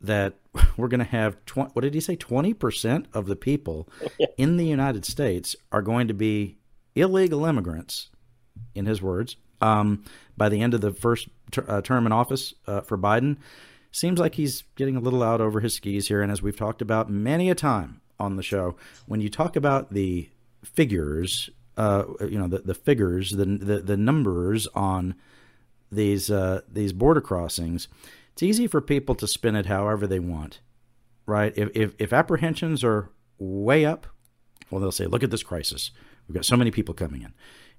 [0.00, 0.34] that
[0.76, 2.16] we're going to have tw- what did he say?
[2.16, 3.88] 20% of the people
[4.38, 6.58] in the United States are going to be
[6.94, 8.08] illegal immigrants
[8.74, 9.36] in his words.
[9.60, 10.04] Um,
[10.36, 13.36] by the end of the first ter- uh, term in office uh, for Biden
[13.92, 16.22] seems like he's getting a little out over his skis here.
[16.22, 19.92] And as we've talked about many a time on the show when you talk about
[19.92, 20.28] the
[20.62, 25.14] figures uh, you know the, the figures the, the the numbers on
[25.90, 27.88] these uh, these border crossings
[28.40, 30.60] it's easy for people to spin it however they want,
[31.26, 31.52] right?
[31.58, 34.06] If, if, if apprehensions are way up,
[34.70, 35.90] well, they'll say, look at this crisis.
[36.26, 37.34] We've got so many people coming in.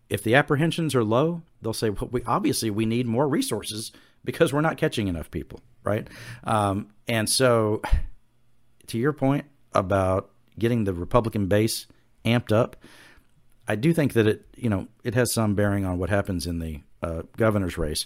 [0.08, 3.92] If the apprehensions are low, they'll say, well, we, obviously we need more resources
[4.24, 6.08] because we're not catching enough people, right?
[6.44, 7.82] Um, and so,
[8.86, 11.88] to your point about getting the Republican base
[12.24, 12.76] amped up,
[13.68, 16.60] I do think that it, you know, it has some bearing on what happens in
[16.60, 18.06] the uh, governor's race.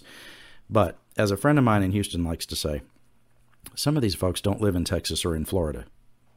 [0.70, 2.82] But as a friend of mine in Houston likes to say,
[3.74, 5.84] some of these folks don't live in Texas or in Florida.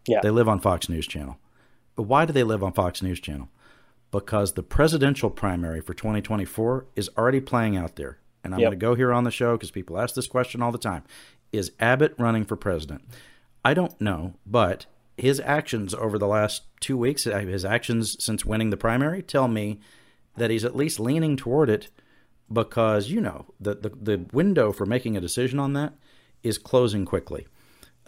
[0.07, 0.19] Yeah.
[0.21, 1.37] They live on Fox News Channel.
[1.95, 3.49] But why do they live on Fox News Channel?
[4.11, 8.17] because the presidential primary for 2024 is already playing out there.
[8.43, 8.69] And I'm yep.
[8.69, 11.03] going to go here on the show because people ask this question all the time
[11.51, 13.03] Is Abbott running for president?
[13.63, 14.85] I don't know, but
[15.17, 19.47] his actions over the last two weeks, uh, his actions since winning the primary, tell
[19.47, 19.79] me
[20.37, 21.89] that he's at least leaning toward it
[22.51, 25.93] because, you know, the, the, the window for making a decision on that
[26.43, 27.47] is closing quickly.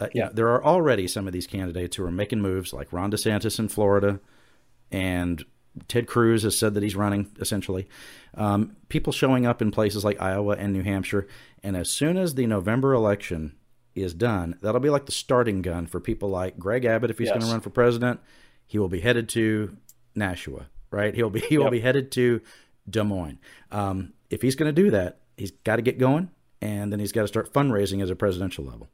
[0.00, 0.30] Uh, yeah.
[0.32, 3.68] there are already some of these candidates who are making moves, like Ron DeSantis in
[3.68, 4.18] Florida,
[4.90, 5.44] and
[5.88, 7.88] Ted Cruz has said that he's running, essentially.
[8.34, 11.26] Um, people showing up in places like Iowa and New Hampshire.
[11.62, 13.54] And as soon as the November election
[13.94, 17.28] is done, that'll be like the starting gun for people like Greg Abbott if he's
[17.28, 17.34] yes.
[17.34, 18.20] going to run for president.
[18.66, 19.76] He will be headed to
[20.14, 21.14] Nashua, right?
[21.14, 21.72] He'll be he will yep.
[21.72, 22.40] be headed to
[22.88, 23.38] Des Moines.
[23.70, 27.12] Um, if he's going to do that, he's got to get going, and then he's
[27.12, 28.88] got to start fundraising as a presidential level.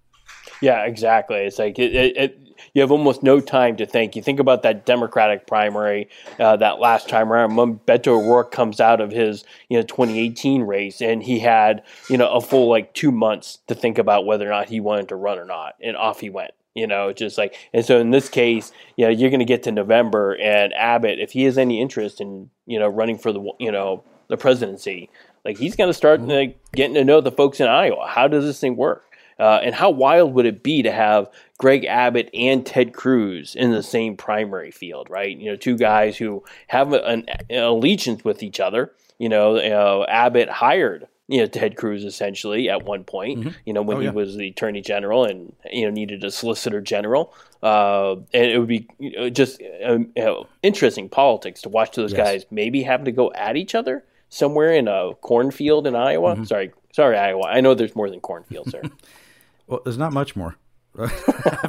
[0.60, 1.38] Yeah, exactly.
[1.38, 4.16] It's like it, it, it, you have almost no time to think.
[4.16, 6.08] You think about that Democratic primary
[6.40, 7.54] uh, that last time around.
[7.54, 12.18] When Beto O'Rourke comes out of his you know 2018 race, and he had you
[12.18, 15.16] know a full like two months to think about whether or not he wanted to
[15.16, 16.50] run or not, and off he went.
[16.74, 19.64] You know, just like and so in this case, you know, you're going to get
[19.64, 23.52] to November, and Abbott, if he has any interest in you know running for the
[23.58, 25.10] you know the presidency,
[25.48, 26.30] like he's going to start mm-hmm.
[26.30, 28.06] like, getting to know the folks in Iowa.
[28.06, 29.04] How does this thing work?
[29.38, 33.70] Uh, and how wild would it be to have Greg Abbott and Ted Cruz in
[33.70, 35.34] the same primary field, right?
[35.34, 38.92] You know, two guys who have an, an allegiance with each other.
[39.18, 43.40] You know, uh, Abbott hired you know Ted Cruz essentially at one point.
[43.40, 43.48] Mm-hmm.
[43.64, 44.10] You know, when oh, yeah.
[44.10, 47.32] he was the Attorney General and you know needed a Solicitor General,
[47.62, 51.94] uh, and it would be you know, just um, you know, interesting politics to watch
[51.94, 52.18] those yes.
[52.18, 56.34] guys maybe having to go at each other somewhere in a cornfield in Iowa.
[56.34, 56.44] Mm-hmm.
[56.44, 57.46] Sorry, sorry, Iowa.
[57.46, 58.82] I know there's more than cornfields there.
[59.66, 60.56] Well, there's not much more.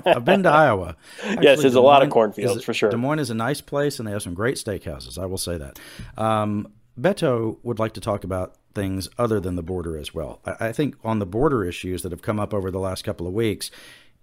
[0.06, 0.95] I've been to Iowa.
[1.24, 2.89] Actually, yes, there's Des a lot of cornfields is, for sure.
[2.89, 5.22] Des Moines is a nice place, and they have some great steakhouses.
[5.22, 5.78] I will say that.
[6.17, 10.39] Um, Beto would like to talk about things other than the border as well.
[10.45, 13.28] I, I think on the border issues that have come up over the last couple
[13.28, 13.69] of weeks,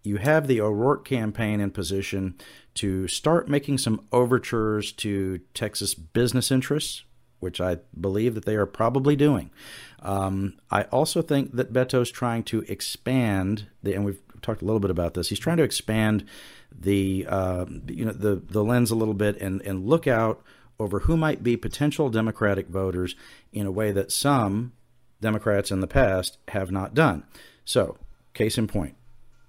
[0.03, 2.37] you have the O'Rourke campaign in position
[2.75, 7.03] to start making some overtures to Texas business interests,
[7.41, 9.51] which I believe that they are probably doing.
[10.01, 14.81] Um, I also think that Beto's trying to expand the, and we've talked a little
[14.81, 15.29] bit about this.
[15.29, 16.25] He's trying to expand
[16.73, 20.43] the uh, you know the the lens a little bit and and look out
[20.79, 23.15] over who might be potential Democratic voters
[23.53, 24.73] in a way that some
[25.21, 27.25] Democrats in the past have not done.
[27.65, 27.97] So,
[28.35, 28.95] case in point,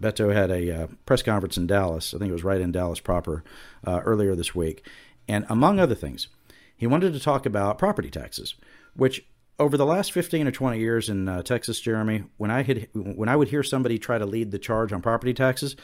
[0.02, 2.13] Beto had a uh, press conference in Dallas.
[2.13, 3.43] I think it was right in Dallas proper
[3.86, 4.88] uh, earlier this week,
[5.28, 6.30] and among other things,
[6.78, 8.56] he wanted to talk about property taxes,
[8.96, 9.26] which
[9.60, 13.28] over the last 15 or 20 years in uh, Texas, Jeremy, when I had when
[13.28, 15.76] I would hear somebody try to lead the charge on property taxes,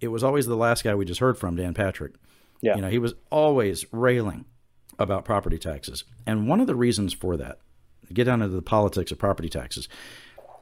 [0.00, 2.14] it was always the last guy we just heard from, Dan Patrick.
[2.60, 2.76] Yeah.
[2.76, 4.46] You know, he was always railing
[4.98, 6.04] about property taxes.
[6.26, 7.58] And one of the reasons for that,
[8.12, 9.88] get down into the politics of property taxes.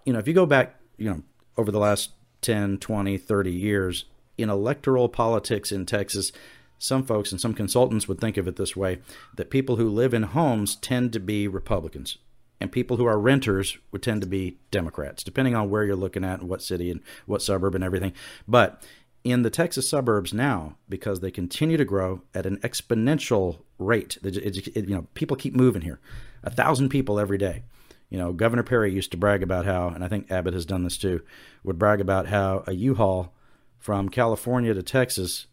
[0.04, 1.22] You know, if you go back, you know,
[1.56, 2.10] over the last
[2.42, 4.04] 10, 20, 30 years
[4.36, 6.32] in electoral politics in Texas,
[6.78, 8.98] some folks and some consultants would think of it this way
[9.36, 12.18] that people who live in homes tend to be Republicans
[12.60, 16.24] and people who are renters would tend to be Democrats, depending on where you're looking
[16.24, 18.12] at and what city and what suburb and everything.
[18.48, 18.82] But
[19.24, 24.36] in the Texas suburbs now, because they continue to grow at an exponential rate, it,
[24.36, 26.00] it, it, you know, people keep moving here,
[26.42, 27.62] a thousand people every day.
[28.08, 30.84] You know, Governor Perry used to brag about how, and I think Abbott has done
[30.84, 31.22] this too,
[31.64, 33.34] would brag about how a U-Haul
[33.78, 35.46] from California to Texas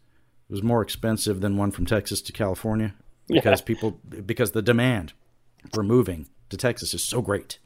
[0.48, 2.94] was more expensive than one from Texas to California
[3.28, 3.66] because yeah.
[3.66, 5.12] people because the demand
[5.72, 7.58] for moving to Texas is so great.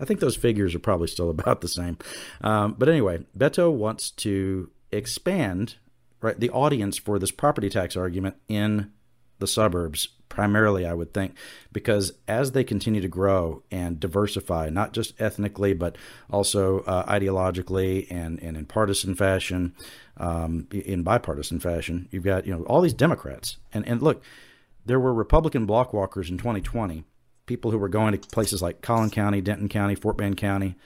[0.00, 1.98] I think those figures are probably still about the same.
[2.40, 5.76] Um, but anyway, Beto wants to expand
[6.20, 8.90] right the audience for this property tax argument in
[9.38, 11.34] the suburbs primarily i would think
[11.72, 15.96] because as they continue to grow and diversify not just ethnically but
[16.30, 19.74] also uh, ideologically and, and in partisan fashion
[20.16, 24.22] um, in bipartisan fashion you've got you know all these democrats and and look
[24.84, 27.04] there were republican block walkers in 2020
[27.46, 30.76] people who were going to places like Collin County, Denton County, Fort Bend County,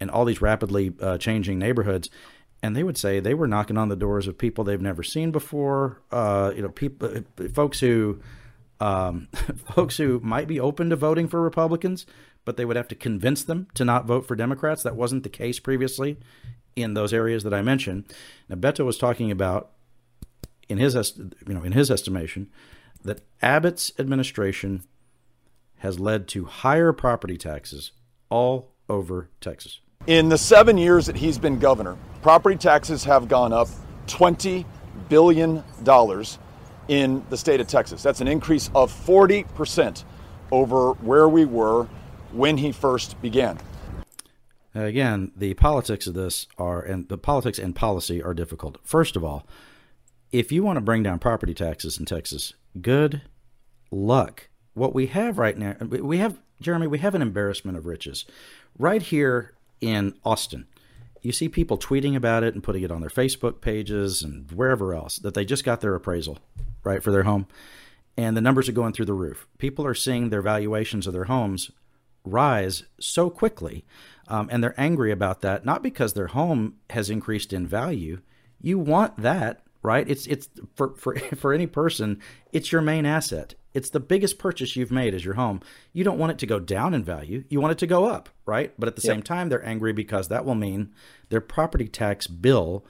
[0.00, 2.10] and all these rapidly uh, changing neighborhoods.
[2.62, 5.30] And they would say they were knocking on the doors of people they've never seen
[5.30, 6.00] before.
[6.10, 8.20] Uh, you know, people, uh, folks who,
[8.80, 9.28] um,
[9.74, 12.06] folks who might be open to voting for Republicans,
[12.44, 14.82] but they would have to convince them to not vote for Democrats.
[14.82, 16.18] That wasn't the case previously
[16.76, 18.12] in those areas that I mentioned.
[18.48, 19.70] Now, Beto was talking about,
[20.68, 22.50] in his, you know, in his estimation,
[23.02, 24.82] that Abbott's administration
[25.78, 27.92] has led to higher property taxes
[28.30, 29.80] all over Texas.
[30.06, 33.68] In the seven years that he's been governor, property taxes have gone up
[34.06, 34.64] $20
[35.08, 35.62] billion.
[36.88, 38.02] In the state of Texas.
[38.02, 40.04] That's an increase of 40%
[40.52, 41.88] over where we were
[42.32, 43.58] when he first began.
[44.74, 48.78] Again, the politics of this are, and the politics and policy are difficult.
[48.82, 49.46] First of all,
[50.32, 53.22] if you want to bring down property taxes in Texas, good
[53.92, 54.48] luck.
[54.74, 58.24] What we have right now, we have, Jeremy, we have an embarrassment of riches.
[58.76, 60.66] Right here in Austin,
[61.22, 64.92] you see people tweeting about it and putting it on their Facebook pages and wherever
[64.92, 66.38] else that they just got their appraisal,
[66.84, 67.46] right, for their home.
[68.16, 69.48] And the numbers are going through the roof.
[69.58, 71.70] People are seeing their valuations of their homes
[72.24, 73.84] rise so quickly
[74.28, 78.20] um, and they're angry about that, not because their home has increased in value.
[78.60, 80.08] You want that, right?
[80.08, 82.20] It's it's for for for any person,
[82.52, 83.54] it's your main asset.
[83.74, 85.60] It's the biggest purchase you've made is your home.
[85.92, 87.42] You don't want it to go down in value.
[87.48, 88.72] You want it to go up, right?
[88.78, 89.14] But at the yep.
[89.14, 90.92] same time, they're angry because that will mean
[91.28, 92.84] their property tax bill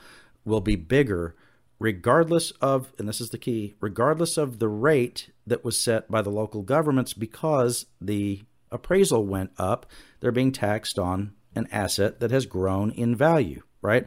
[0.45, 1.35] will be bigger
[1.85, 6.23] regardless of and this is the key regardless of the rate that was set by
[6.23, 9.85] the local governments because the appraisal went up
[10.21, 14.07] they're being taxed on an asset that has grown in value, right?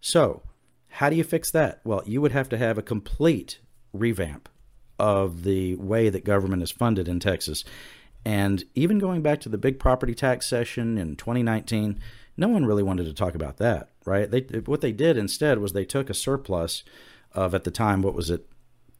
[0.00, 0.42] So,
[0.88, 1.80] how do you fix that?
[1.84, 3.58] Well, you would have to have a complete
[3.92, 4.48] revamp
[4.98, 7.64] of the way that government is funded in Texas.
[8.24, 12.00] And even going back to the big property tax session in 2019,
[12.36, 14.30] no one really wanted to talk about that, right?
[14.30, 16.82] They what they did instead was they took a surplus
[17.36, 18.48] of at the time what was it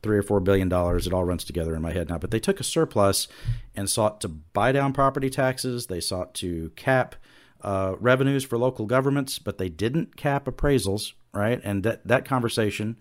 [0.02, 1.06] three or four billion dollars.
[1.06, 2.18] It all runs together in my head now.
[2.18, 3.26] But they took a surplus
[3.74, 5.86] and sought to buy down property taxes.
[5.86, 7.16] They sought to cap
[7.62, 11.60] uh, revenues for local governments, but they didn't cap appraisals, right?
[11.64, 13.00] And that that conversation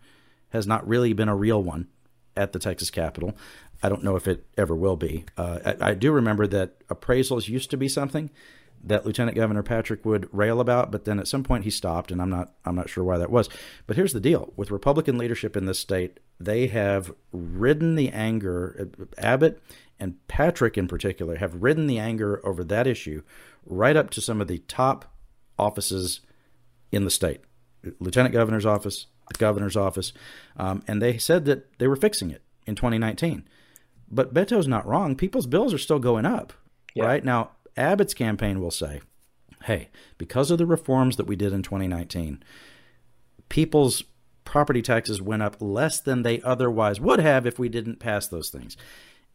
[0.50, 1.88] has not really been a real one
[2.36, 3.36] at the Texas Capitol.
[3.84, 5.26] I don't know if it ever will be.
[5.38, 8.32] Uh, I, I do remember that appraisals used to be something
[8.86, 12.22] that Lieutenant Governor Patrick would rail about, but then at some point he stopped, and
[12.22, 13.50] I'm not I'm not sure why that was.
[13.88, 18.90] But here's the deal: with Republican leadership in this state, they have ridden the anger.
[19.18, 19.62] Abbott
[20.00, 23.24] and Patrick, in particular, have ridden the anger over that issue
[23.66, 25.12] right up to some of the top
[25.58, 26.22] offices
[26.92, 27.42] in the state,
[28.00, 30.14] Lieutenant Governor's office, the Governor's office,
[30.58, 33.48] um, and they said that they were fixing it in 2019.
[34.12, 35.16] But Beto's not wrong.
[35.16, 36.54] People's bills are still going up.
[36.94, 37.06] Yeah.
[37.06, 39.02] Right now, Abbott's campaign will say,
[39.64, 42.44] hey, because of the reforms that we did in 2019,
[43.50, 44.04] people's
[44.44, 48.50] property taxes went up less than they otherwise would have if we didn't pass those
[48.50, 48.78] things.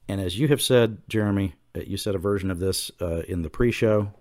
[0.08, 3.42] And as you have said, Jeremy, uh, you said a version of this uh, in
[3.42, 4.12] the pre show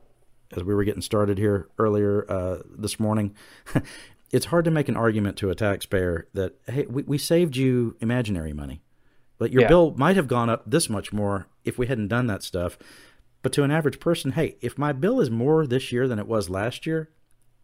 [0.56, 3.36] as we were getting started here earlier uh, this morning.
[4.32, 7.96] it's hard to make an argument to a taxpayer that, hey, we, we saved you
[8.02, 8.82] imaginary money,
[9.38, 9.68] but your yeah.
[9.68, 12.78] bill might have gone up this much more if we hadn't done that stuff.
[13.42, 16.28] But to an average person, hey, if my bill is more this year than it
[16.28, 17.10] was last year,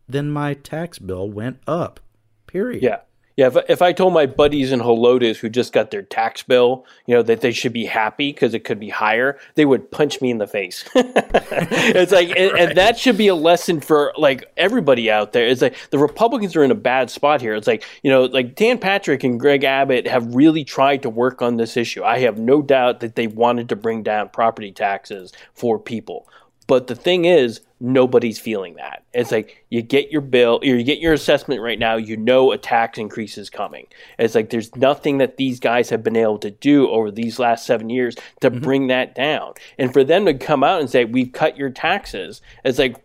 [0.07, 1.99] then my tax bill went up.
[2.47, 2.83] Period.
[2.83, 3.01] Yeah.
[3.37, 6.85] Yeah, if, if I told my buddies in Helotes who just got their tax bill,
[7.05, 10.21] you know, that they should be happy because it could be higher, they would punch
[10.21, 10.85] me in the face.
[10.95, 12.61] it's like, and, right.
[12.69, 15.47] and, that should be a lesson for like everybody out there.
[15.47, 17.55] It's like the Republicans are in a bad spot here.
[17.55, 21.41] It's like, you know, like Dan Patrick and Greg Abbott have really tried to work
[21.41, 22.03] on this issue.
[22.03, 26.27] I have no doubt that they wanted to bring down property taxes for people.
[26.67, 29.03] But the thing is, nobody's feeling that.
[29.13, 32.51] It's like you get your bill, or you get your assessment right now, you know
[32.51, 33.87] a tax increase is coming.
[34.17, 37.65] It's like there's nothing that these guys have been able to do over these last
[37.65, 38.61] seven years to mm-hmm.
[38.61, 39.53] bring that down.
[39.77, 42.97] And for them to come out and say, we've cut your taxes, it's like,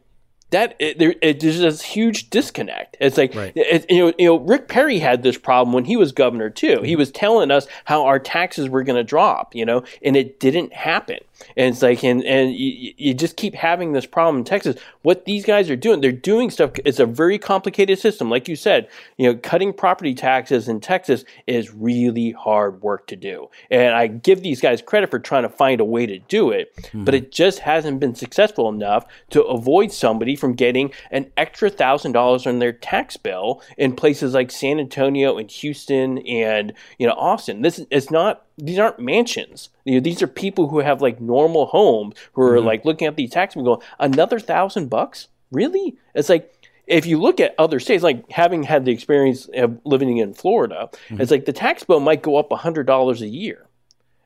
[0.50, 2.96] that it, there, it, there's this huge disconnect.
[3.00, 3.52] It's like right.
[3.54, 6.76] it, you know, you know, Rick Perry had this problem when he was governor too.
[6.76, 6.84] Mm-hmm.
[6.84, 10.40] He was telling us how our taxes were going to drop, you know, and it
[10.40, 11.18] didn't happen.
[11.56, 14.76] And it's like, and and you, you, just keep having this problem in Texas.
[15.02, 16.72] What these guys are doing, they're doing stuff.
[16.84, 18.88] It's a very complicated system, like you said.
[19.16, 24.06] You know, cutting property taxes in Texas is really hard work to do, and I
[24.06, 27.04] give these guys credit for trying to find a way to do it, mm-hmm.
[27.04, 32.12] but it just hasn't been successful enough to avoid somebody from getting an extra thousand
[32.12, 37.14] dollars on their tax bill in places like San Antonio and Houston and you know
[37.14, 37.62] Austin.
[37.62, 39.70] This is not these aren't mansions.
[39.85, 42.66] You know, these are people who have like normal homes who are mm-hmm.
[42.66, 45.29] like looking at these tax and going, another thousand bucks?
[45.50, 45.96] Really?
[46.14, 46.53] It's like
[46.87, 50.90] if you look at other states, like having had the experience of living in Florida,
[50.92, 51.20] mm-hmm.
[51.20, 53.66] it's like the tax bill might go up hundred dollars a year.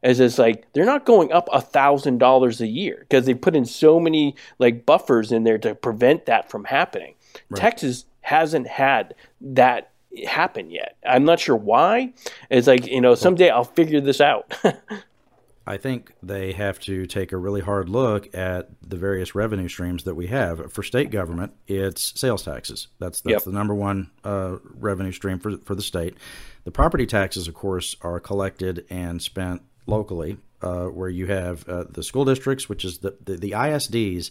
[0.05, 3.57] As it's like they're not going up a thousand dollars a year because they put
[3.57, 7.15] in so many like buffers in there to prevent that from happening.
[7.49, 7.61] Right.
[7.61, 9.91] Texas hasn't had that
[10.27, 10.97] happen yet.
[11.07, 12.13] I'm not sure why.
[12.51, 14.55] It's like, you know, someday I'll figure this out.
[15.67, 20.05] I think they have to take a really hard look at the various revenue streams
[20.05, 20.71] that we have.
[20.71, 22.89] For state government, it's sales taxes.
[22.99, 23.45] That's that's yep.
[23.45, 26.19] the number one uh, revenue stream for for the state.
[26.65, 31.85] The property taxes, of course, are collected and spent locally, uh, where you have uh,
[31.91, 34.31] the school districts, which is the, the, the ISDs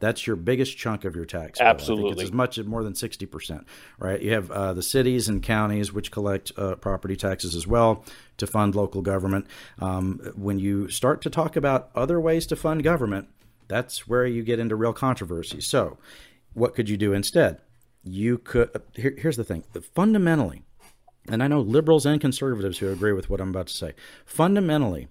[0.00, 1.68] that's your biggest chunk of your tax bill.
[1.68, 3.66] Absolutely, it's as much as more than sixty percent.
[3.98, 4.20] Right?
[4.20, 8.04] You have uh, the cities and counties which collect uh, property taxes as well
[8.36, 9.46] to fund local government.
[9.78, 13.28] Um, when you start to talk about other ways to fund government,
[13.68, 15.60] that's where you get into real controversy.
[15.60, 15.98] So,
[16.52, 17.60] what could you do instead?
[18.02, 18.70] You could.
[18.94, 19.64] Here, here's the thing.
[19.94, 20.64] Fundamentally,
[21.28, 23.94] and I know liberals and conservatives who agree with what I'm about to say.
[24.26, 25.08] Fundamentally,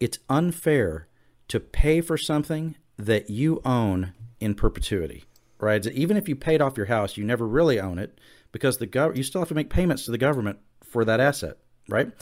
[0.00, 1.08] it's unfair
[1.48, 5.24] to pay for something that you own in perpetuity,
[5.58, 5.84] right?
[5.86, 8.18] Even if you paid off your house, you never really own it
[8.52, 11.58] because the gov- you still have to make payments to the government for that asset,
[11.88, 12.12] right?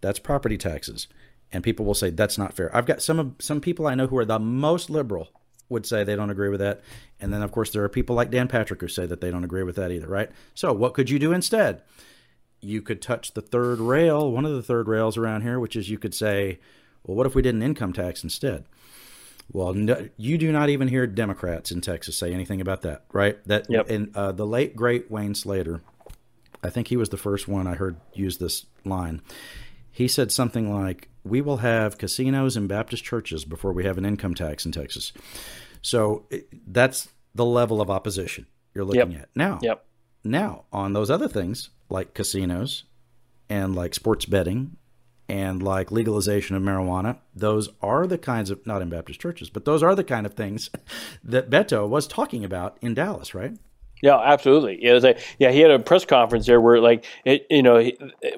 [0.00, 1.08] That's property taxes.
[1.52, 2.74] And people will say that's not fair.
[2.74, 5.28] I've got some of, some people I know who are the most liberal
[5.68, 6.80] would say they don't agree with that.
[7.20, 9.44] And then of course there are people like Dan Patrick who say that they don't
[9.44, 10.30] agree with that either, right?
[10.54, 11.82] So what could you do instead?
[12.62, 15.90] You could touch the third rail, one of the third rails around here, which is
[15.90, 16.60] you could say,
[17.04, 18.64] well, what if we did an income tax instead?
[19.52, 23.38] Well, no, you do not even hear Democrats in Texas say anything about that, right?
[23.46, 23.90] That yep.
[23.90, 25.82] and uh, the late great Wayne Slater,
[26.62, 29.20] I think he was the first one I heard use this line.
[29.90, 34.06] He said something like, "We will have casinos and Baptist churches before we have an
[34.06, 35.12] income tax in Texas."
[35.82, 36.24] So
[36.66, 39.22] that's the level of opposition you're looking yep.
[39.22, 39.58] at now.
[39.60, 39.84] Yep.
[40.24, 42.84] Now on those other things like casinos
[43.48, 44.76] and like sports betting
[45.28, 49.64] and like legalization of marijuana, those are the kinds of not in Baptist churches, but
[49.64, 50.70] those are the kind of things
[51.24, 53.56] that Beto was talking about in Dallas, right?
[54.02, 54.78] Yeah, absolutely.
[54.82, 57.88] Yeah, a, yeah, he had a press conference there where like it, you know,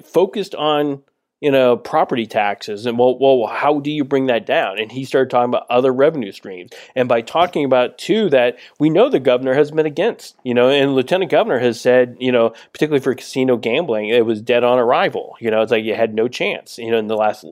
[0.03, 1.01] focused on
[1.41, 2.85] you know, property taxes.
[2.85, 4.79] And well, well, how do you bring that down?
[4.79, 6.71] And he started talking about other revenue streams.
[6.95, 10.69] And by talking about two that we know the governor has been against, you know,
[10.69, 14.79] and Lieutenant Governor has said, you know, particularly for casino gambling, it was dead on
[14.79, 15.35] arrival.
[15.39, 17.45] You know, it's like you had no chance, you know, in the last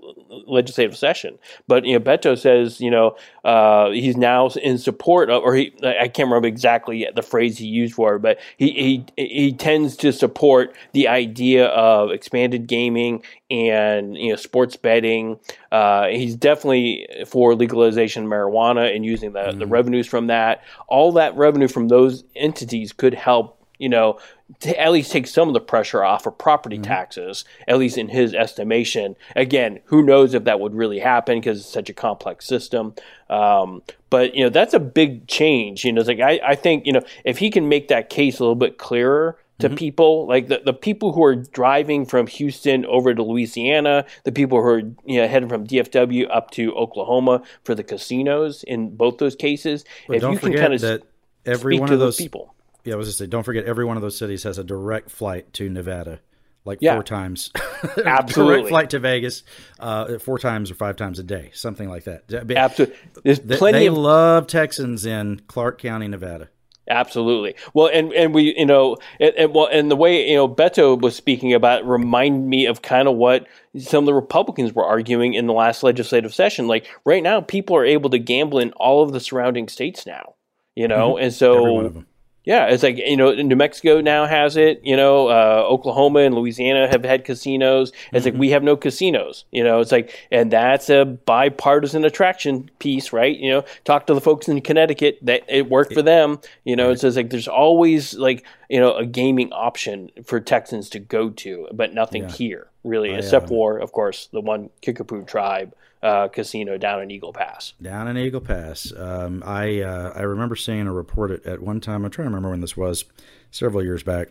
[0.48, 1.38] legislative session.
[1.68, 5.74] But, you know, Beto says, you know, uh, he's now in support of, or he,
[5.84, 9.98] I can't remember exactly the phrase he used for it, but he, he, he tends
[9.98, 13.22] to support the idea of expanded gaming
[13.54, 15.39] and you know sports betting.
[15.72, 19.60] Uh, he's definitely for legalization of marijuana and using the, mm-hmm.
[19.60, 20.64] the revenues from that.
[20.88, 24.18] All that revenue from those entities could help you know,
[24.62, 26.86] to at least take some of the pressure off of property mm-hmm.
[26.86, 29.16] taxes, at least in his estimation.
[29.36, 32.93] Again, who knows if that would really happen because it's such a complex system.
[33.30, 35.84] Um, but you know, that's a big change.
[35.84, 38.39] You know, it's like I, I think you know if he can make that case
[38.39, 39.78] a little bit clearer to mm-hmm.
[39.78, 44.61] people like the, the people who are driving from Houston over to Louisiana, the people
[44.61, 49.20] who are you know heading from DFW up to Oklahoma for the casinos in both
[49.20, 49.86] those cases.
[50.07, 51.03] But if you can kind of that
[51.45, 52.53] every one of those people.
[52.84, 55.09] Yeah, I was just say, don't forget every one of those cities has a direct
[55.09, 56.20] flight to Nevada,
[56.66, 56.95] like yeah.
[56.95, 57.49] four times.
[58.05, 59.43] Absolutely, direct flight to Vegas,
[59.80, 62.24] uh, four times or five times a day, something like that.
[62.53, 63.80] Absolutely, there's plenty.
[63.80, 63.95] They of...
[63.95, 66.49] love Texans in Clark County, Nevada.
[66.90, 67.56] Absolutely.
[67.74, 71.00] Well, and and we, you know, and, and, well, and the way you know Beto
[71.00, 75.34] was speaking about remind me of kind of what some of the Republicans were arguing
[75.34, 76.68] in the last legislative session.
[76.68, 80.36] Like right now, people are able to gamble in all of the surrounding states now.
[80.76, 81.24] You know, mm-hmm.
[81.24, 82.04] and so
[82.46, 84.82] yeah, it's like you know, New Mexico now has it.
[84.84, 87.91] You know, uh, Oklahoma and Louisiana have had casinos.
[88.12, 88.34] It's mm-hmm.
[88.34, 89.46] like we have no casinos.
[89.52, 93.38] You know, it's like, and that's a bipartisan attraction piece, right?
[93.38, 96.39] You know, talk to the folks in Connecticut that it worked for them.
[96.66, 97.04] You know, right.
[97.04, 101.70] it's like there's always like you know a gaming option for Texans to go to,
[101.74, 102.32] but nothing yeah.
[102.32, 105.74] here really, except for of course the one Kickapoo tribe
[106.04, 107.74] uh, casino down in Eagle Pass.
[107.82, 108.91] Down in Eagle Pass.
[108.95, 112.06] Um, I uh, I remember seeing a report at, at one time.
[112.06, 113.06] I'm trying to remember when this was,
[113.49, 114.28] several years back.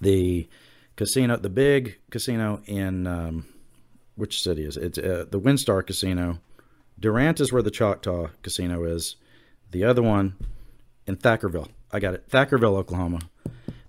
[0.00, 0.48] The
[0.96, 3.46] casino, the big casino in um,
[4.16, 4.84] which city is it?
[4.84, 6.38] It's uh, the WinStar Casino.
[6.98, 9.16] Durant is where the Choctaw Casino is.
[9.70, 10.36] The other one
[11.06, 11.68] in Thackerville.
[11.92, 12.28] I got it.
[12.30, 13.20] Thackerville, Oklahoma.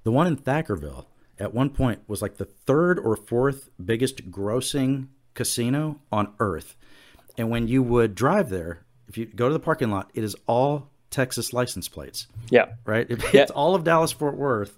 [0.04, 1.06] The one in Thackerville
[1.40, 6.76] at one point was like the third or fourth biggest grossing casino on earth.
[7.38, 10.36] And when you would drive there, if you go to the parking lot, it is
[10.48, 12.28] all Texas license plates.
[12.50, 12.74] Yeah.
[12.86, 13.08] Right?
[13.10, 13.46] It's yeah.
[13.54, 14.78] all of Dallas Fort Worth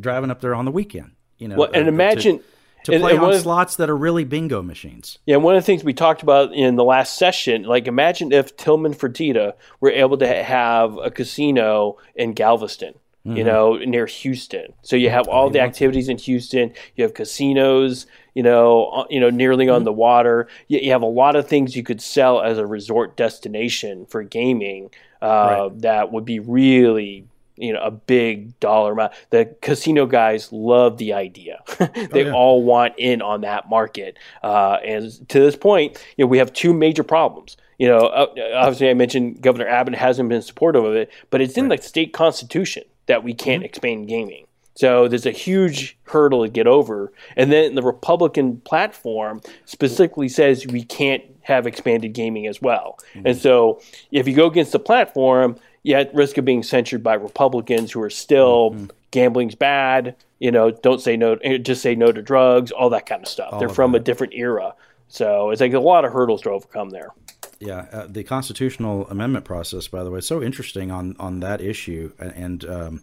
[0.00, 1.12] driving up there on the weekend.
[1.38, 2.38] You know, well, and uh, imagine
[2.84, 5.18] to, to play and, and on slots that are really bingo machines.
[5.26, 8.56] Yeah, one of the things we talked about in the last session, like imagine if
[8.56, 12.94] Tillman Fertitta were able to have a casino in Galveston
[13.26, 13.36] mm-hmm.
[13.36, 14.72] you know, near Houston.
[14.82, 16.72] So you have all the activities in Houston.
[16.96, 19.84] You have casinos, you know, uh, you know, nearly on mm-hmm.
[19.86, 20.48] the water.
[20.68, 24.22] You, you, have a lot of things you could sell as a resort destination for
[24.22, 25.26] gaming uh,
[25.70, 25.82] right.
[25.82, 27.26] that would be really
[27.56, 29.12] you know a big dollar amount.
[29.30, 32.32] The casino guys love the idea; they oh, yeah.
[32.32, 34.18] all want in on that market.
[34.42, 37.56] Uh, and to this point, you know, we have two major problems.
[37.78, 41.56] You know, uh, obviously, I mentioned Governor Abbott hasn't been supportive of it, but it's
[41.56, 41.80] in right.
[41.80, 43.66] the state constitution that we can't mm-hmm.
[43.66, 44.46] expand gaming.
[44.74, 47.12] So there's a huge hurdle to get over.
[47.36, 52.98] And then the Republican platform specifically says we can't have expanded gaming as well.
[53.14, 53.26] Mm-hmm.
[53.26, 57.14] And so if you go against the platform, you're at risk of being censured by
[57.14, 58.86] Republicans who are still mm-hmm.
[59.10, 60.16] gambling's bad.
[60.38, 63.52] You know, don't say no, just say no to drugs, all that kind of stuff.
[63.52, 63.98] All They're of from that.
[63.98, 64.74] a different era,
[65.08, 67.10] so it's like a lot of hurdles to overcome there.
[67.60, 71.60] Yeah, uh, the constitutional amendment process, by the way, is so interesting on on that
[71.60, 73.02] issue, and um,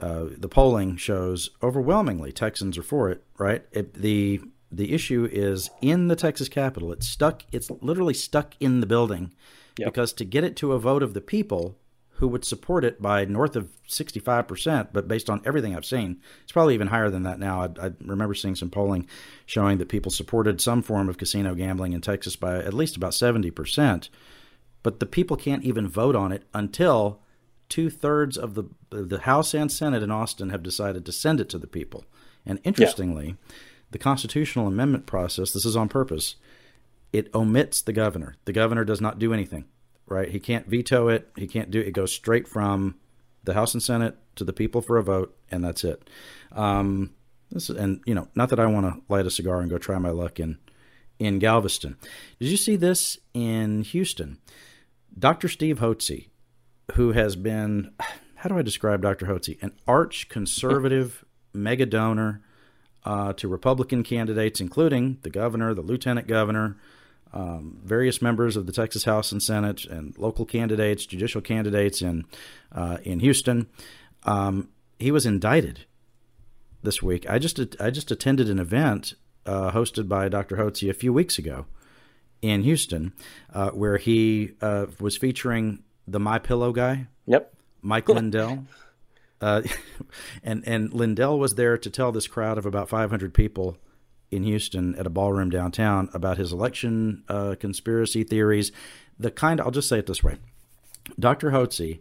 [0.00, 3.22] uh, the polling shows overwhelmingly Texans are for it.
[3.38, 4.40] Right, it, the
[4.70, 6.92] the issue is in the Texas Capitol.
[6.92, 7.44] It's stuck.
[7.52, 9.32] It's literally stuck in the building
[9.78, 9.86] yep.
[9.88, 11.76] because to get it to a vote of the people,
[12.18, 16.52] who would support it by north of 65%, but based on everything I've seen, it's
[16.52, 17.62] probably even higher than that now.
[17.62, 19.06] I, I, remember seeing some polling
[19.46, 23.12] showing that people supported some form of casino gambling in Texas by at least about
[23.12, 24.08] 70%,
[24.82, 27.20] but the people can't even vote on it until
[27.74, 31.48] two thirds of the, the House and Senate in Austin have decided to send it
[31.50, 32.04] to the people.
[32.46, 33.54] And interestingly, yeah.
[33.90, 36.36] the constitutional amendment process, this is on purpose,
[37.12, 38.36] it omits the governor.
[38.44, 39.64] The governor does not do anything
[40.06, 40.30] right?
[40.30, 41.30] He can't veto it.
[41.36, 41.88] He can't do it.
[41.88, 42.96] It goes straight from
[43.44, 46.08] the House and Senate to the people for a vote, and that's it.
[46.52, 47.14] Um,
[47.50, 49.98] this and you know, not that I want to light a cigar and go try
[49.98, 50.58] my luck in
[51.18, 51.96] in Galveston.
[52.40, 54.38] Did you see this in Houston?
[55.16, 55.48] Dr.
[55.48, 56.28] Steve Hotze,
[56.92, 57.92] who has been,
[58.36, 59.26] how do I describe Dr.
[59.26, 59.60] Hotze?
[59.62, 62.42] An arch conservative mega donor
[63.04, 66.76] uh, to Republican candidates, including the governor, the lieutenant governor,
[67.32, 72.24] um, various members of the Texas House and Senate and local candidates, judicial candidates in
[72.72, 73.66] uh, in Houston.
[74.22, 74.68] Um,
[74.98, 75.84] he was indicted
[76.82, 77.28] this week.
[77.28, 79.14] I just I just attended an event
[79.46, 80.56] uh, hosted by Dr.
[80.56, 81.66] Hotze a few weeks ago
[82.40, 83.12] in Houston,
[83.52, 87.06] uh, where he uh, was featuring the My Pillow guy.
[87.26, 88.66] Yep, Mike Lindell.
[89.40, 89.62] Uh,
[90.42, 93.78] and and Lindell was there to tell this crowd of about 500 people
[94.30, 98.72] in Houston at a ballroom downtown about his election uh, conspiracy theories.
[99.18, 100.38] The kind, I'll just say it this way
[101.18, 101.50] Dr.
[101.50, 102.00] Hotze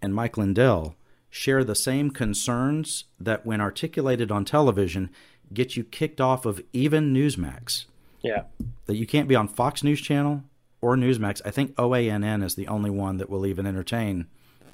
[0.00, 0.94] and Mike Lindell
[1.30, 5.10] share the same concerns that, when articulated on television,
[5.52, 7.86] get you kicked off of even Newsmax.
[8.22, 8.44] Yeah.
[8.86, 10.44] That you can't be on Fox News Channel
[10.84, 11.40] or Newsmax.
[11.46, 14.26] I think OANN is the only one that will even entertain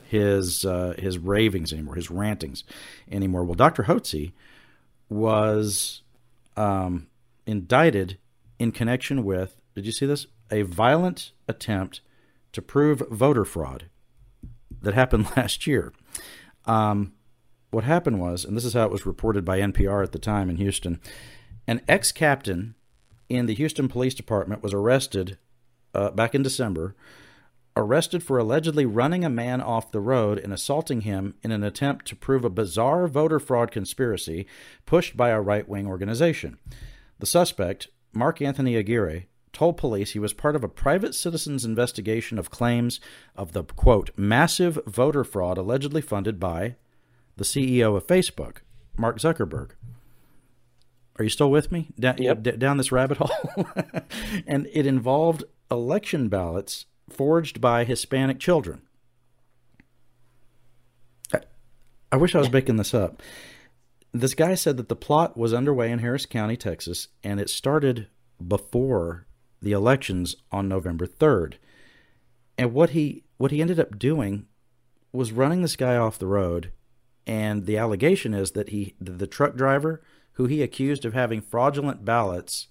[0.09, 2.65] his uh, his ravings anymore, his rantings
[3.13, 3.45] anymore.
[3.45, 3.85] Well, Dr.
[3.85, 4.33] Hotze
[5.09, 6.03] was
[6.57, 7.07] um,
[7.47, 8.19] indicted
[8.59, 10.27] in connection with, did you see this?
[10.51, 12.01] A violent attempt
[12.53, 13.85] to prove voter fraud
[14.83, 15.93] that happened last year.
[16.67, 17.13] Um,
[17.71, 20.51] what happened was, and this is how it was reported by NPR at the time
[20.51, 21.01] in Houston,
[21.69, 22.75] an ex captain
[23.29, 25.39] in the Houston Police Department was arrested
[25.95, 26.95] uh, back in December
[27.77, 32.05] arrested for allegedly running a man off the road and assaulting him in an attempt
[32.07, 34.47] to prove a bizarre voter fraud conspiracy
[34.87, 36.59] pushed by a right wing organization.
[37.19, 42.39] The suspect, Mark Anthony Aguirre, told police he was part of a private citizen's investigation
[42.39, 43.01] of claims
[43.37, 46.77] of the, quote, massive voter fraud allegedly funded by
[47.37, 48.59] the CEO of Facebook,
[48.97, 49.71] Mark Zuckerberg.
[51.19, 51.89] Are you still with me?
[51.99, 52.43] Down, yep.
[52.43, 53.67] d- down this rabbit hole?
[54.47, 58.83] and it involved election ballots forged by Hispanic children.
[61.33, 61.41] I,
[62.13, 63.23] I wish I was making this up.
[64.13, 68.09] This guy said that the plot was underway in Harris County, Texas, and it started
[68.47, 69.27] before
[69.63, 71.55] the elections on November 3rd.
[72.59, 74.47] And what he what he ended up doing
[75.13, 76.73] was running this guy off the road
[77.27, 80.03] and the allegation is that he the truck driver
[80.33, 82.69] who he accused of having fraudulent ballots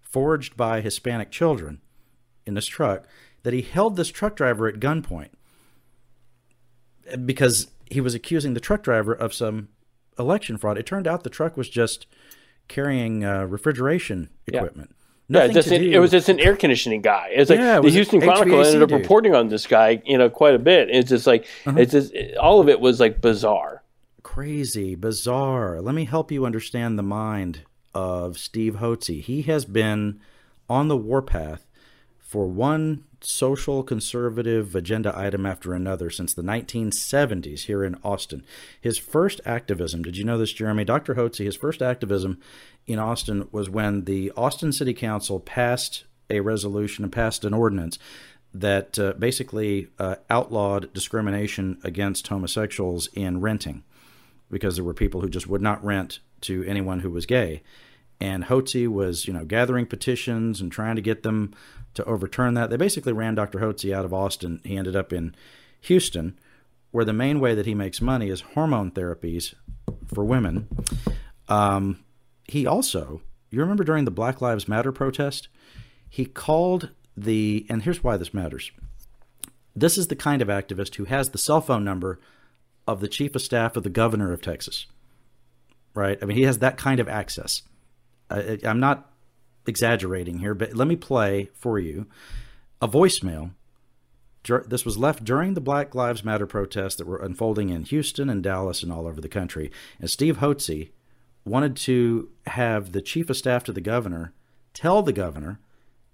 [0.00, 1.80] forged by Hispanic children
[2.46, 3.04] in this truck
[3.42, 5.30] that he held this truck driver at gunpoint
[7.24, 9.68] because he was accusing the truck driver of some
[10.18, 10.78] election fraud.
[10.78, 12.06] It turned out the truck was just
[12.68, 14.90] carrying uh, refrigeration equipment.
[15.28, 15.44] Yeah.
[15.44, 17.30] yeah, just an, it was just an air conditioning guy.
[17.32, 19.00] It's like yeah, it the Houston Chronicle HVAC ended up dude.
[19.00, 20.88] reporting on this guy, you know, quite a bit.
[20.90, 21.78] It's just like uh-huh.
[21.80, 23.82] it's just all of it was like bizarre,
[24.22, 25.80] crazy, bizarre.
[25.80, 29.20] Let me help you understand the mind of Steve Hotze.
[29.22, 30.20] He has been
[30.68, 31.65] on the warpath
[32.26, 38.42] for one social conservative agenda item after another since the 1970s here in Austin.
[38.80, 40.84] His first activism, did you know this, Jeremy?
[40.84, 41.14] Dr.
[41.14, 42.40] Hotze, his first activism
[42.84, 47.96] in Austin was when the Austin City Council passed a resolution and passed an ordinance
[48.52, 53.84] that uh, basically uh, outlawed discrimination against homosexuals in renting
[54.50, 57.62] because there were people who just would not rent to anyone who was gay.
[58.20, 61.54] And Hotze was, you know, gathering petitions and trying to get them
[61.94, 62.70] to overturn that.
[62.70, 63.58] They basically ran Dr.
[63.58, 64.60] Hotze out of Austin.
[64.64, 65.34] He ended up in
[65.82, 66.38] Houston,
[66.90, 69.54] where the main way that he makes money is hormone therapies
[70.12, 70.68] for women.
[71.48, 72.04] Um,
[72.44, 75.48] he also, you remember during the Black Lives Matter protest,
[76.08, 78.70] he called the, and here's why this matters.
[79.74, 82.18] This is the kind of activist who has the cell phone number
[82.86, 84.86] of the chief of staff of the governor of Texas,
[85.92, 86.18] right?
[86.22, 87.62] I mean, he has that kind of access.
[88.30, 89.10] I, I'm not
[89.66, 92.06] exaggerating here, but let me play for you
[92.80, 93.52] a voicemail.
[94.68, 98.44] This was left during the Black Lives Matter protests that were unfolding in Houston and
[98.44, 99.72] Dallas and all over the country.
[99.98, 100.90] And Steve Hotze
[101.44, 104.32] wanted to have the chief of staff to the governor
[104.72, 105.58] tell the governor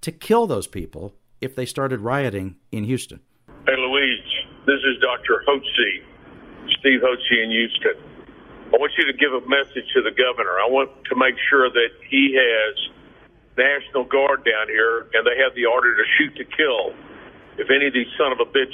[0.00, 3.20] to kill those people if they started rioting in Houston.
[3.66, 4.20] Hey, Louise,
[4.66, 5.42] this is Dr.
[5.46, 6.02] Hotze,
[6.78, 8.11] Steve Hotze in Houston.
[8.72, 10.56] I want you to give a message to the governor.
[10.56, 12.72] I want to make sure that he has
[13.56, 16.96] National Guard down here and they have the order to shoot to kill.
[17.60, 18.72] If any of these son of a bitch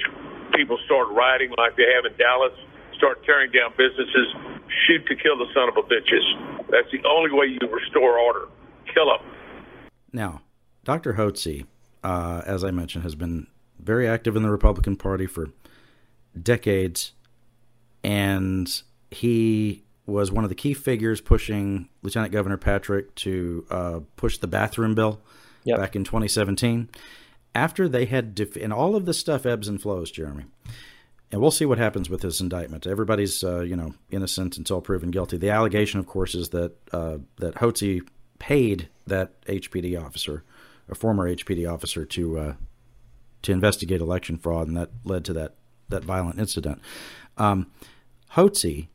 [0.54, 2.54] people start rioting like they have in Dallas,
[2.96, 4.34] start tearing down businesses,
[4.86, 6.22] shoot to kill the son of a bitches.
[6.70, 8.46] That's the only way you restore order.
[8.94, 9.26] Kill them.
[10.12, 10.42] Now,
[10.84, 11.14] Dr.
[11.14, 11.66] Hotze,
[12.04, 13.46] uh, as I mentioned, has been
[13.78, 15.50] very active in the Republican Party for
[16.40, 17.12] decades,
[18.02, 24.38] and he was one of the key figures pushing Lieutenant Governor Patrick to uh, push
[24.38, 25.20] the bathroom bill
[25.64, 25.78] yep.
[25.78, 26.88] back in 2017.
[27.54, 30.44] After they had, def- and all of this stuff ebbs and flows, Jeremy.
[31.30, 32.86] And we'll see what happens with this indictment.
[32.86, 35.36] Everybody's, uh, you know, innocent until proven guilty.
[35.36, 38.00] The allegation, of course, is that uh, that Hotze
[38.38, 40.44] paid that HPD officer
[40.88, 42.54] a former HPD officer to uh,
[43.42, 45.54] to investigate election fraud, and that led to that
[45.88, 46.80] that violent incident.
[47.36, 47.70] Um,
[48.32, 48.88] Hotze,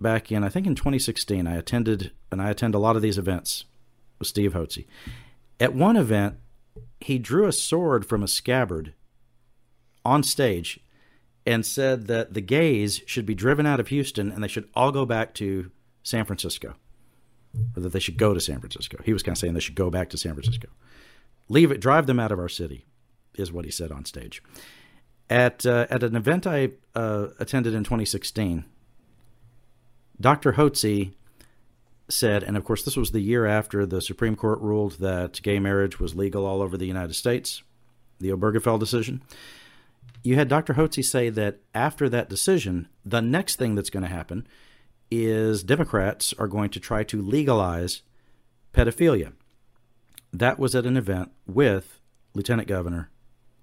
[0.00, 3.18] back in I think in 2016, I attended and I attend a lot of these
[3.18, 3.64] events
[4.18, 4.86] with Steve Hotze.
[5.58, 6.36] At one event,
[7.00, 8.94] he drew a sword from a scabbard
[10.04, 10.80] on stage
[11.46, 14.92] and said that the gays should be driven out of Houston and they should all
[14.92, 15.70] go back to
[16.02, 16.74] San Francisco,
[17.76, 18.98] or that they should go to San Francisco.
[19.04, 20.68] He was kind of saying they should go back to San Francisco.
[21.48, 22.86] Leave it, drive them out of our city,
[23.34, 24.42] is what he said on stage.
[25.28, 28.64] At, uh, at an event I uh, attended in 2016,
[30.20, 30.52] Dr.
[30.52, 31.12] Hotze
[32.08, 35.58] said, and of course, this was the year after the Supreme Court ruled that gay
[35.58, 37.62] marriage was legal all over the United States,
[38.18, 39.22] the Obergefell decision.
[40.22, 40.74] You had Dr.
[40.74, 44.46] Hotze say that after that decision, the next thing that's going to happen
[45.10, 48.02] is Democrats are going to try to legalize
[48.74, 49.32] pedophilia.
[50.32, 52.00] That was at an event with
[52.34, 53.10] Lieutenant Governor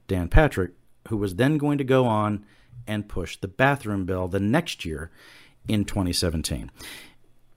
[0.07, 0.71] Dan Patrick,
[1.09, 2.45] who was then going to go on
[2.87, 5.11] and push the bathroom bill the next year
[5.67, 6.71] in 2017.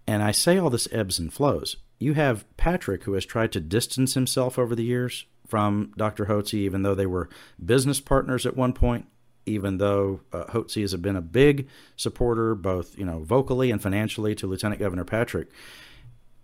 [0.07, 1.77] And I say all this ebbs and flows.
[1.99, 6.27] You have Patrick, who has tried to distance himself over the years from Dr.
[6.27, 7.29] Hotze, even though they were
[7.65, 9.07] business partners at one point,
[9.47, 14.35] even though uh, Hotze has been a big supporter, both you know vocally and financially,
[14.37, 15.49] to Lieutenant Governor Patrick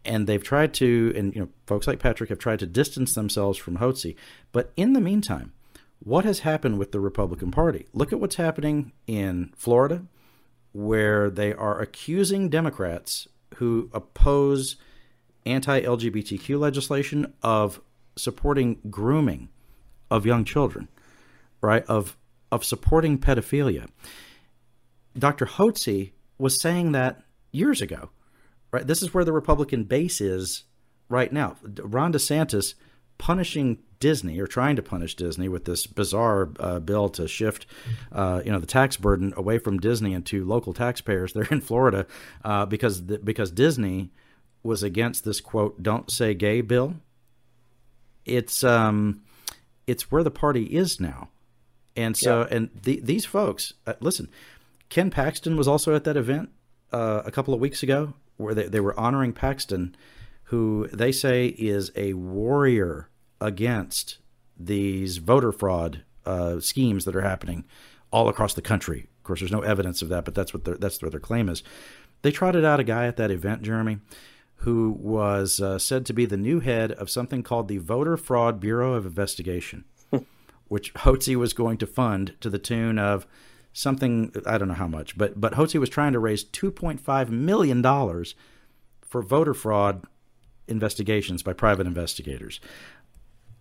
[0.06, 3.58] and they've tried to, and you know, folks like Patrick have tried to distance themselves
[3.58, 4.16] from Hotze.
[4.52, 5.52] But in the meantime,
[5.98, 7.86] what has happened with the Republican Party?
[7.92, 10.04] Look at what's happening in Florida,
[10.76, 14.76] where they are accusing Democrats who oppose
[15.44, 17.80] anti-LGBTQ legislation of
[18.16, 19.48] supporting grooming
[20.10, 20.88] of young children,
[21.60, 21.84] right?
[21.86, 22.16] Of
[22.52, 23.88] of supporting pedophilia.
[25.18, 25.46] Dr.
[25.46, 28.10] Hotze was saying that years ago
[28.76, 28.86] Right?
[28.86, 30.64] This is where the Republican base is
[31.08, 31.56] right now.
[31.62, 32.74] Ron DeSantis
[33.16, 37.66] punishing Disney or trying to punish Disney with this bizarre uh, bill to shift,
[38.12, 41.60] uh, you know, the tax burden away from Disney and to local taxpayers there in
[41.60, 42.06] Florida,
[42.44, 44.10] uh, because the, because Disney
[44.62, 46.96] was against this quote "Don't say gay" bill.
[48.24, 49.22] It's um,
[49.86, 51.28] it's where the party is now,
[51.96, 52.56] and so yeah.
[52.56, 54.28] and the, these folks, uh, listen,
[54.88, 56.50] Ken Paxton was also at that event
[56.92, 59.94] uh, a couple of weeks ago where they, they were honoring Paxton,
[60.44, 63.08] who they say is a warrior
[63.40, 64.18] against
[64.58, 67.64] these voter fraud uh, schemes that are happening
[68.10, 69.06] all across the country.
[69.18, 71.48] Of course, there's no evidence of that, but that's what their, that's what their claim
[71.48, 71.62] is.
[72.22, 73.98] They trotted out a guy at that event, Jeremy,
[74.56, 78.58] who was uh, said to be the new head of something called the Voter Fraud
[78.60, 79.84] Bureau of Investigation.
[80.68, 83.26] which Hotze was going to fund to the tune of
[83.72, 87.82] something I don't know how much, but but Hotze was trying to raise 2.5 million
[87.82, 88.34] dollars
[89.02, 90.04] for voter fraud
[90.68, 92.60] investigations by private investigators.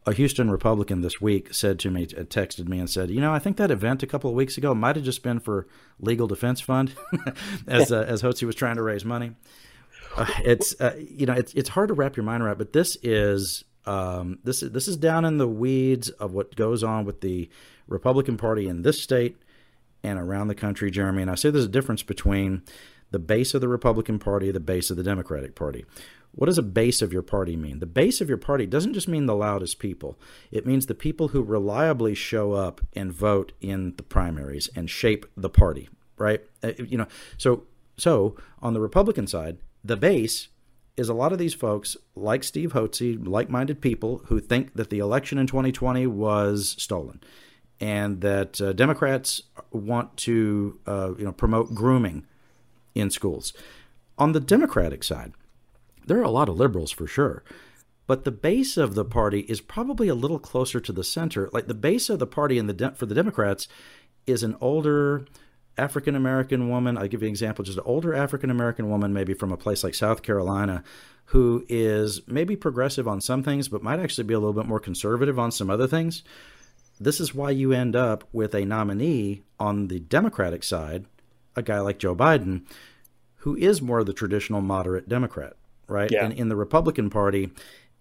[0.07, 3.39] A Houston Republican this week said to me, texted me and said, "You know, I
[3.39, 5.67] think that event a couple of weeks ago might have just been for
[5.99, 6.93] legal defense fund,
[7.67, 9.31] as uh, as Hotze was trying to raise money."
[10.15, 12.97] Uh, it's uh, you know it's it's hard to wrap your mind around, but this
[13.01, 17.21] is um, this is this is down in the weeds of what goes on with
[17.21, 17.49] the
[17.87, 19.37] Republican Party in this state
[20.03, 21.23] and around the country, Jeremy.
[21.23, 22.63] And I say there's a difference between
[23.11, 25.85] the base of the Republican Party, the base of the Democratic Party.
[26.36, 27.79] What does a base of your party mean?
[27.79, 30.19] The base of your party doesn't just mean the loudest people.
[30.51, 35.25] It means the people who reliably show up and vote in the primaries and shape
[35.38, 36.41] the party, right?
[36.61, 37.07] Uh, you know,
[37.38, 37.63] so
[37.97, 40.49] so on the Republican side, the base
[40.97, 44.89] is a lot of these folks, like Steve Hotze, like minded people who think that
[44.89, 47.21] the election in 2020 was stolen
[47.79, 52.25] and that uh, Democrats want to uh, you know, promote grooming
[52.93, 53.53] in schools.
[54.17, 55.33] On the Democratic side,
[56.05, 57.43] there are a lot of liberals for sure.
[58.07, 61.49] But the base of the party is probably a little closer to the center.
[61.51, 63.67] Like the base of the party in the de- for the Democrats
[64.27, 65.25] is an older,
[65.77, 66.97] African American woman.
[66.97, 69.83] I'll give you an example, just an older African American woman, maybe from a place
[69.83, 70.83] like South Carolina,
[71.25, 74.79] who is maybe progressive on some things, but might actually be a little bit more
[74.79, 76.23] conservative on some other things.
[76.99, 81.05] This is why you end up with a nominee on the Democratic side,
[81.55, 82.61] a guy like Joe Biden,
[83.37, 85.55] who is more of the traditional moderate Democrat,
[85.88, 86.11] right?
[86.11, 86.25] Yeah.
[86.25, 87.51] And in the Republican Party,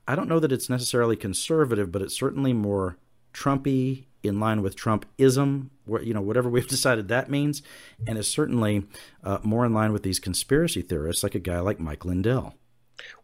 [0.07, 2.99] I don't know that it's necessarily conservative, but it's certainly more
[3.33, 5.71] Trumpy in line with Trumpism,
[6.03, 7.63] you know, whatever we've decided that means,
[8.07, 8.87] and is certainly
[9.23, 12.55] uh, more in line with these conspiracy theorists, like a guy like Mike Lindell.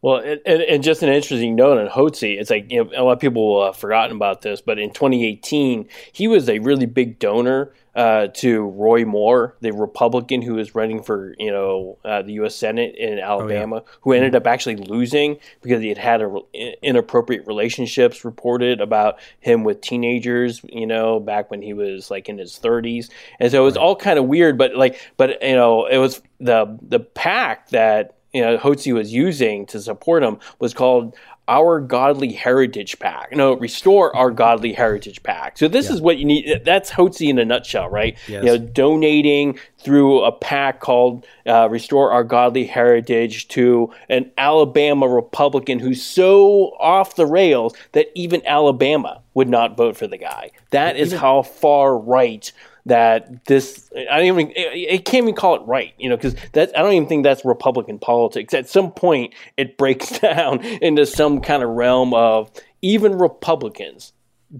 [0.02, 3.12] Well, and, and, just an interesting note on Hotze, it's like you know, a lot
[3.12, 7.72] of people have forgotten about this, but in 2018, he was a really big donor
[7.94, 12.54] uh, to Roy Moore, the Republican who was running for you know uh, the U.S.
[12.54, 13.94] Senate in Alabama, oh, yeah.
[14.02, 16.40] who ended up actually losing because he had had a,
[16.82, 22.38] inappropriate relationships reported about him with teenagers, you know, back when he was like in
[22.38, 23.10] his 30s,
[23.40, 23.82] and so it was right.
[23.82, 24.56] all kind of weird.
[24.56, 29.12] But like, but you know, it was the the PAC that you know Hotze was
[29.12, 31.16] using to support him was called
[31.50, 33.32] our godly heritage PAC.
[33.32, 35.58] No, restore our godly heritage PAC.
[35.58, 35.94] So this yeah.
[35.94, 36.62] is what you need.
[36.64, 38.16] That's Hotze in a nutshell, right?
[38.28, 38.44] Yes.
[38.44, 45.08] You know, donating through a PAC called uh, Restore Our Godly Heritage to an Alabama
[45.08, 50.50] Republican who's so off the rails that even Alabama would not vote for the guy.
[50.70, 52.52] That is how far right
[52.86, 56.76] that this I don't even it, can't even call it right, you know, because that
[56.76, 58.54] I don't even think that's Republican politics.
[58.54, 62.50] At some point, it breaks down into some kind of realm of
[62.82, 64.12] even Republicans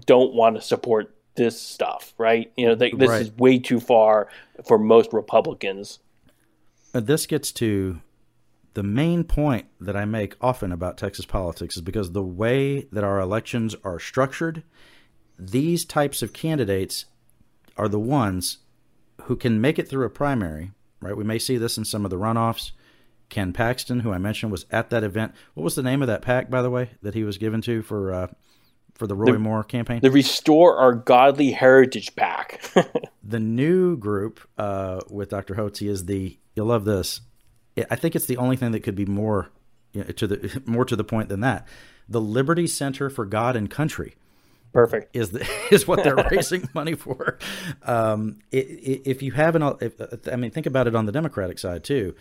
[0.05, 2.51] don't want to support this stuff, right?
[2.55, 3.21] You know, they, this right.
[3.21, 4.29] is way too far
[4.67, 5.99] for most Republicans.
[6.93, 8.01] But this gets to
[8.73, 13.03] the main point that I make often about Texas politics is because the way that
[13.03, 14.63] our elections are structured,
[15.37, 17.05] these types of candidates
[17.77, 18.59] are the ones
[19.23, 21.15] who can make it through a primary, right?
[21.15, 22.71] We may see this in some of the runoffs.
[23.29, 25.33] Ken Paxton, who I mentioned, was at that event.
[25.53, 27.81] What was the name of that PAC, by the way, that he was given to
[27.81, 28.27] for uh,
[28.93, 30.01] for the Roy the, Moore campaign?
[30.01, 32.61] The Restore Our Godly Heritage PAC.
[33.23, 35.55] the new group uh, with Dr.
[35.55, 36.37] Hotze is the.
[36.55, 37.21] You'll love this.
[37.89, 39.49] I think it's the only thing that could be more
[39.93, 41.67] you know, to the more to the point than that.
[42.07, 44.15] The Liberty Center for God and Country.
[44.73, 47.37] Perfect is the, is what they're raising money for.
[47.83, 49.93] Um, if you have an, if,
[50.31, 52.15] I mean, think about it on the Democratic side too.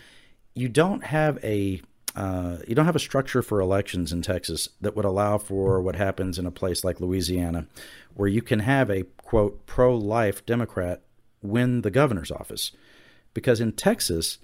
[0.54, 1.80] You don't have a
[2.16, 5.94] uh, you don't have a structure for elections in Texas that would allow for what
[5.94, 7.66] happens in a place like Louisiana,
[8.14, 11.02] where you can have a quote pro life Democrat
[11.40, 12.72] win the governor's office,
[13.32, 14.38] because in Texas,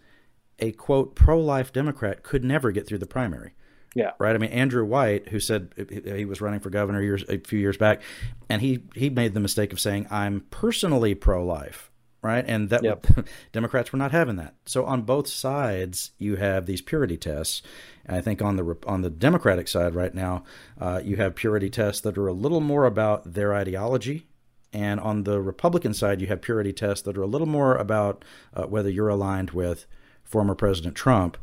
[0.61, 3.54] a quote pro life Democrat could never get through the primary.
[3.97, 4.12] Yeah.
[4.18, 4.34] Right.
[4.34, 7.78] I mean, Andrew White, who said he was running for governor years a few years
[7.78, 8.03] back,
[8.49, 11.90] and he he made the mistake of saying I'm personally pro-life.
[12.22, 13.07] Right, and that yep.
[13.53, 14.55] Democrats were not having that.
[14.64, 17.62] So on both sides, you have these purity tests.
[18.05, 20.42] And I think on the on the Democratic side right now,
[20.80, 24.26] uh, you have purity tests that are a little more about their ideology
[24.72, 28.24] and on the Republican side, you have purity tests that are a little more about
[28.53, 29.86] uh, whether you're aligned with
[30.22, 31.38] former President Trump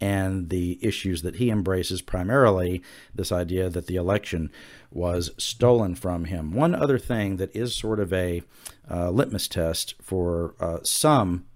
[0.00, 2.82] and the issues that he embraces primarily
[3.14, 4.50] this idea that the election
[4.90, 6.52] was stolen from him.
[6.52, 8.42] One other thing that is sort of a
[8.90, 11.46] uh, litmus test for uh, some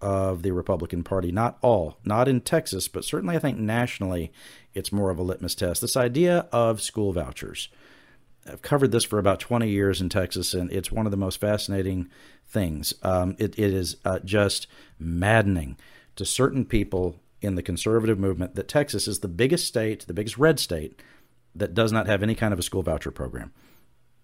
[0.00, 4.32] of the Republican Party, not all, not in Texas, but certainly I think nationally
[4.74, 5.80] it's more of a litmus test.
[5.80, 7.68] This idea of school vouchers.
[8.44, 11.40] I've covered this for about 20 years in Texas, and it's one of the most
[11.40, 12.08] fascinating
[12.44, 12.92] things.
[13.02, 14.66] Um, it, it is uh, just
[14.98, 15.76] maddening
[16.16, 20.38] to certain people in the conservative movement that Texas is the biggest state, the biggest
[20.38, 21.00] red state,
[21.54, 23.52] that does not have any kind of a school voucher program.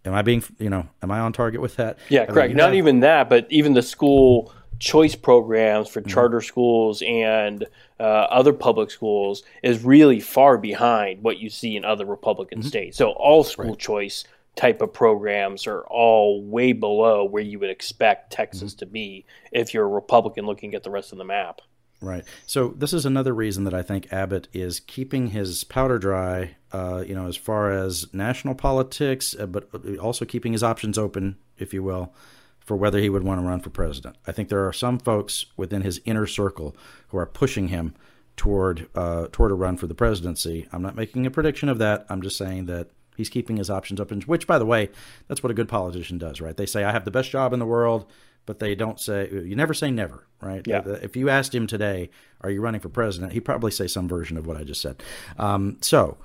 [0.04, 1.98] Am I being, you know, am I on target with that?
[2.08, 2.50] Yeah, I correct.
[2.50, 6.10] you Not have- even that, but even the school choice programs for mm-hmm.
[6.10, 7.66] charter schools and
[7.98, 12.68] uh, other public schools is really far behind what you see in other Republican mm-hmm.
[12.68, 12.96] states.
[12.96, 18.32] So all school choice type of programs are all way below where you would expect
[18.32, 18.78] Texas mm-hmm.
[18.78, 21.60] to be if you're a Republican looking at the rest of the map.
[22.00, 22.24] Right.
[22.46, 27.02] So this is another reason that I think Abbott is keeping his powder dry, uh,
[27.06, 29.68] you know, as far as national politics, uh, but
[29.98, 32.14] also keeping his options open, if you will,
[32.60, 34.16] for whether he would want to run for president.
[34.28, 36.76] I think there are some folks within his inner circle
[37.08, 37.94] who are pushing him
[38.36, 40.68] toward uh, toward a run for the presidency.
[40.72, 42.06] I'm not making a prediction of that.
[42.08, 44.20] I'm just saying that he's keeping his options open.
[44.22, 44.90] Which, by the way,
[45.26, 46.56] that's what a good politician does, right?
[46.56, 48.06] They say I have the best job in the world,
[48.48, 50.66] but they don't say you never say never, right?
[50.66, 50.80] Yeah.
[51.02, 52.08] If you asked him today,
[52.40, 55.02] "Are you running for president?" He'd probably say some version of what I just said.
[55.38, 56.16] Um, so.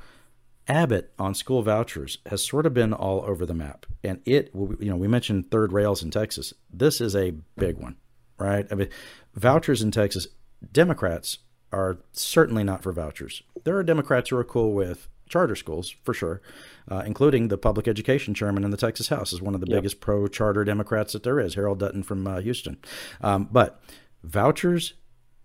[0.65, 4.89] Abbott on school vouchers has sort of been all over the map, and it, you
[4.89, 6.53] know, we mentioned third rails in Texas.
[6.71, 7.97] This is a big one,
[8.37, 8.65] right?
[8.71, 8.87] I mean,
[9.35, 10.25] vouchers in Texas,
[10.71, 11.39] Democrats
[11.73, 13.43] are certainly not for vouchers.
[13.65, 16.41] There are Democrats who are cool with charter schools for sure,
[16.89, 19.99] uh, including the public education chairman in the Texas House is one of the biggest
[19.99, 22.77] pro charter Democrats that there is, Harold Dutton from uh, Houston.
[23.21, 23.81] Um, but
[24.23, 24.93] vouchers,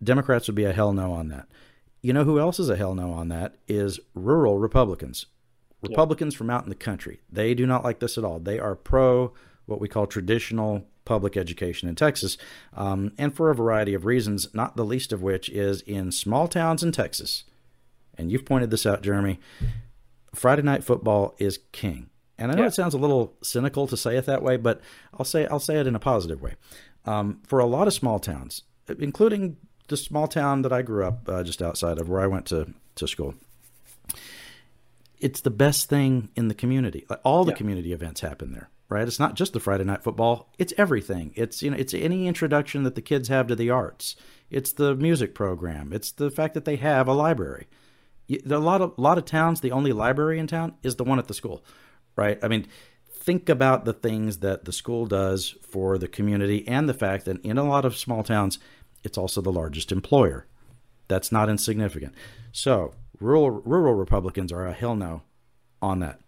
[0.02, 1.48] Democrats would be a hell no on that.
[2.02, 5.26] You know who else is a hell no on that is rural Republicans.
[5.82, 7.20] Republicans from out in the country.
[7.30, 8.40] They do not like this at all.
[8.40, 9.32] They are pro
[9.66, 12.36] what we call traditional public education in Texas,
[12.74, 16.48] um, and for a variety of reasons, not the least of which is in small
[16.48, 17.44] towns in Texas.
[18.18, 19.38] And you've pointed this out, Jeremy.
[20.34, 22.10] Friday night football is king.
[22.36, 22.68] And I know Yeah.
[22.68, 24.80] it sounds a little cynical to say it that way, but
[25.14, 26.54] I'll say I'll say it in a positive way.
[27.04, 28.62] Um, for a lot of small towns,
[28.98, 29.56] including
[29.88, 32.74] the small town that I grew up uh, just outside of where I went to
[32.96, 33.34] to school,
[35.18, 37.04] it's the best thing in the community.
[37.08, 37.56] Like all the Yeah.
[37.58, 39.06] community events happen there, right?
[39.08, 41.32] It's not just the Friday night football; it's everything.
[41.34, 44.14] It's you know, it's any introduction that the kids have to the arts.
[44.50, 45.92] It's the music program.
[45.92, 47.66] It's the fact that they have a library.
[48.28, 51.18] A lot of a lot of towns, the only library in town is the one
[51.18, 51.64] at the school,
[52.16, 52.38] right?
[52.42, 52.66] I mean,
[53.08, 57.40] think about the things that the school does for the community, and the fact that
[57.44, 58.58] in a lot of small towns,
[59.02, 60.46] it's also the largest employer.
[61.08, 62.14] That's not insignificant.
[62.52, 65.22] So, rural rural Republicans are a hell no
[65.80, 66.20] on that.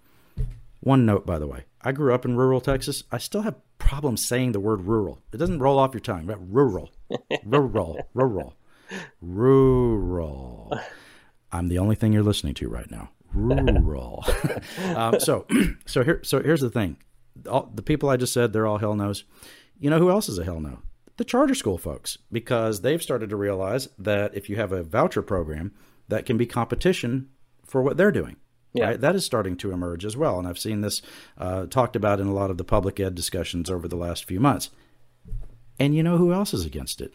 [0.81, 3.05] One note, by the way, I grew up in rural Texas.
[3.13, 5.19] I still have problems saying the word rural.
[5.33, 6.27] It doesn't roll off your tongue.
[6.27, 6.91] But rural,
[7.45, 8.55] rural, rural,
[9.21, 10.81] rural.
[11.53, 13.11] I'm the only thing you're listening to right now.
[13.35, 14.25] Rural.
[14.95, 15.47] um, so,
[15.87, 16.97] so here, so here's the thing.
[17.49, 19.25] All, the people I just said, they're all hell knows.
[19.79, 20.81] You know who else is a hell no?
[21.17, 25.23] The charter school folks, because they've started to realize that if you have a voucher
[25.23, 25.73] program,
[26.09, 27.29] that can be competition
[27.65, 28.37] for what they're doing.
[28.73, 28.87] Yeah.
[28.87, 29.01] Right?
[29.01, 31.03] That is starting to emerge as well, and I've seen this
[31.37, 34.39] uh, talked about in a lot of the public ed discussions over the last few
[34.41, 34.71] months.
[35.79, 37.13] And you know who else is against it?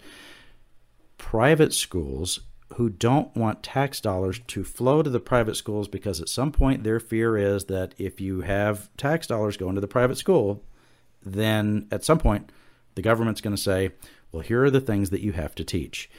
[1.18, 2.42] Private schools
[2.74, 6.84] who don't want tax dollars to flow to the private schools because at some point
[6.84, 10.64] their fear is that if you have tax dollars going to the private school,
[11.24, 12.52] then at some point
[12.96, 13.92] the government's going to say,
[14.32, 16.10] well, here are the things that you have to teach.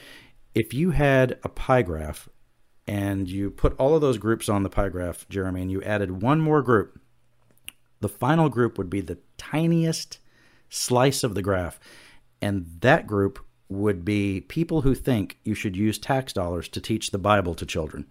[0.55, 2.29] If you had a pie graph
[2.87, 6.23] and you put all of those groups on the pie graph, Jeremy, and you added
[6.23, 7.01] one more group,
[8.01, 10.19] the final group would be the tiniest
[10.69, 11.81] slice of the graph.
[12.41, 17.11] And that group would be people who think you should use tax dollars to teach
[17.11, 18.07] the Bible to children.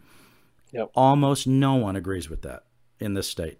[0.71, 0.91] Yep.
[0.95, 2.63] Almost no one agrees with that
[2.99, 3.59] in this state.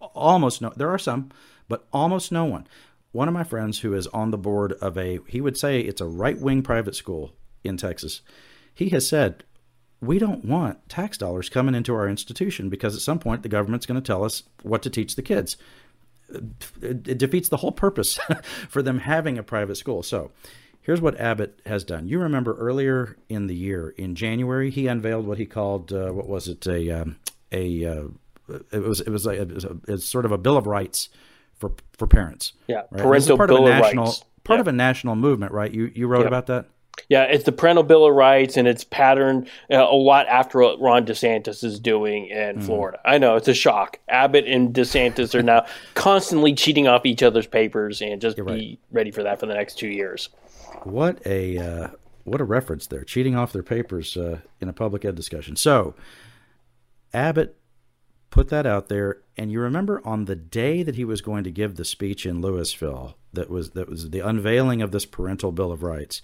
[0.00, 0.72] Almost no.
[0.76, 1.30] There are some,
[1.68, 2.66] but almost no one.
[3.12, 6.00] One of my friends who is on the board of a, he would say it's
[6.00, 8.22] a right wing private school in Texas.
[8.74, 9.44] He has said,
[10.00, 13.86] we don't want tax dollars coming into our institution because at some point the government's
[13.86, 15.56] going to tell us what to teach the kids.
[16.80, 18.18] It, it defeats the whole purpose
[18.68, 20.02] for them having a private school.
[20.02, 20.32] So
[20.82, 22.06] here's what Abbott has done.
[22.06, 26.28] You remember earlier in the year, in January, he unveiled what he called, uh, what
[26.28, 27.16] was it, a, um,
[27.50, 28.04] a, uh,
[28.70, 31.08] it was it was, a, it was a, it's sort of a bill of rights
[31.58, 32.52] for for parents.
[32.66, 33.02] Yeah, right?
[33.04, 34.24] And this is parental part bill of of a national rights.
[34.44, 34.60] part Yeah.
[34.62, 35.72] of a national movement, right?
[35.72, 36.26] You you wrote Yep.
[36.26, 36.66] about that.
[37.08, 40.78] Yeah, it's the parental bill of rights, and it's patterned uh, a lot after what
[40.80, 42.98] Ron DeSantis is doing in Florida.
[43.04, 43.98] I know it's a shock.
[44.08, 45.64] Abbott and DeSantis are now
[45.94, 48.78] constantly cheating off each other's papers, and just be right.
[48.90, 50.28] ready for that for the next two years.
[50.84, 51.88] What a uh,
[52.24, 55.56] what a reference there, cheating off their papers uh, in a public ed discussion.
[55.56, 55.94] So,
[57.12, 57.56] Abbott
[58.32, 59.18] put that out there.
[59.36, 62.42] And you remember on the day that he was going to give the speech in
[62.42, 66.20] Lewisville, that was that was the unveiling of this parental bill of rights.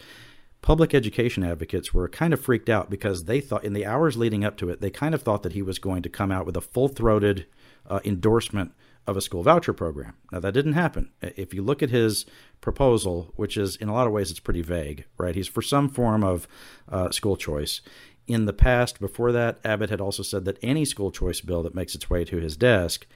[0.61, 4.44] Public education advocates were kind of freaked out because they thought, in the hours leading
[4.44, 6.57] up to it, they kind of thought that he was going to come out with
[6.57, 7.46] a full throated
[7.88, 8.72] uh, endorsement
[9.09, 10.14] of a school voucher program.
[10.30, 11.11] Now, that didn't happen.
[11.22, 12.26] If you look at his
[12.61, 15.34] proposal, which is in a lot of ways it's pretty vague, right?
[15.34, 16.46] He's for some form of
[16.90, 17.80] uh, school choice.
[18.26, 21.74] In the past, before that, Abbott had also said that any school choice bill that
[21.74, 23.06] makes its way to his desk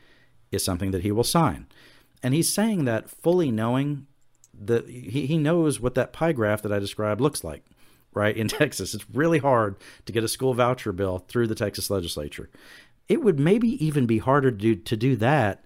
[0.51, 1.67] is something that he will sign.
[2.23, 4.07] And he's saying that fully knowing
[4.59, 7.65] that he, he knows what that pie graph that I described looks like,
[8.15, 8.35] right?
[8.35, 9.77] In Texas, it's really hard
[10.07, 12.49] to get a school voucher bill through the Texas legislature.
[13.11, 15.63] It would maybe even be harder to do, to do that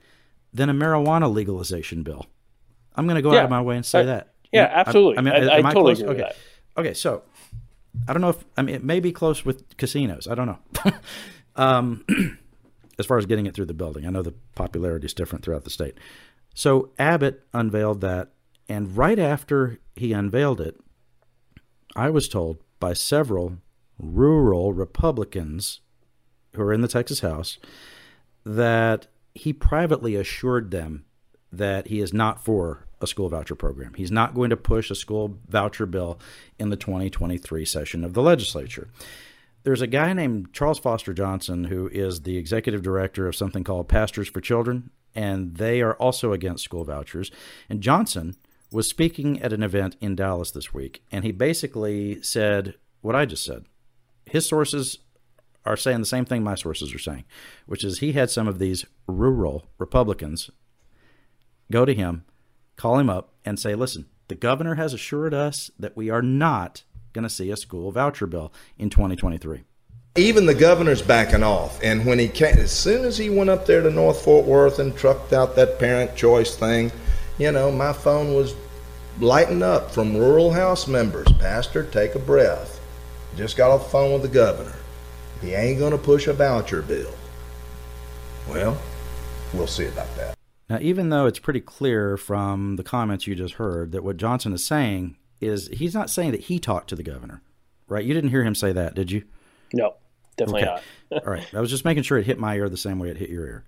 [0.57, 2.27] than a marijuana legalization bill.
[2.95, 3.41] I'm going to go Yeah.
[3.41, 4.33] out of my way and say I- that.
[4.53, 5.31] yeah, absolutely.
[5.31, 6.01] I- I am totally close?
[6.01, 6.33] agree with okay.
[6.75, 6.81] that.
[6.81, 7.23] Okay, so
[8.09, 10.27] I don't know if I mean it may be close with casinos.
[10.29, 10.59] I don't know.
[11.57, 12.05] um,
[12.99, 15.65] as far as getting it through the building, I know the popularity is different throughout
[15.65, 15.97] the state.
[16.55, 18.31] So Abbott unveiled that,
[18.69, 20.77] and right after he unveiled it,
[21.95, 23.59] I was told by several
[23.99, 25.81] rural Republicans
[26.55, 27.59] who are in the Texas House
[28.45, 31.05] that he privately assured them
[31.53, 33.95] that he is not for a school voucher program.
[33.95, 36.19] He's not going to push a school voucher bill
[36.59, 38.89] in the 2023 session of the legislature.
[39.63, 43.89] There's a guy named Charles Foster Johnson who is the executive director of something called
[43.89, 47.31] Pastors for Children, and they are also against school vouchers.
[47.69, 48.37] And Johnson
[48.71, 53.27] was speaking at an event in Dallas this week, and he basically said what I
[53.27, 53.65] just said.
[54.25, 54.99] His sources
[55.67, 57.25] are saying the same thing my sources are saying,
[57.67, 60.51] which is he had some of these rural Republicans
[61.71, 62.25] go to him,
[62.77, 66.85] call him up, and say, listen, the governor has assured us that we are not
[67.13, 69.65] going to see a school voucher bill in 2023.
[70.17, 71.79] Even the governor's backing off.
[71.83, 74.79] And when he came, as soon as he went up there to North Fort Worth
[74.79, 76.91] and trucked out that parent choice thing,
[77.39, 78.55] you know, my phone was
[79.21, 81.31] lighting up from rural house members.
[81.33, 82.81] Pastor, take a breath.
[83.37, 84.75] Just got off the phone with the governor.
[85.41, 87.13] He ain't going to push a voucher bill.
[88.49, 88.79] Well,
[89.53, 90.37] we'll see about that.
[90.69, 94.53] Now, even though it's pretty clear from the comments you just heard that what Johnson
[94.53, 97.43] is saying is he's not saying that he talked to the governor,
[97.89, 98.05] right?
[98.05, 99.25] You didn't hear him say that, did you?
[99.73, 99.95] No,
[100.37, 100.81] definitely Okay.
[101.11, 101.23] not.
[101.27, 101.47] All right.
[101.55, 103.47] I was just making sure it hit my ear the same way it hit your
[103.47, 103.65] ear.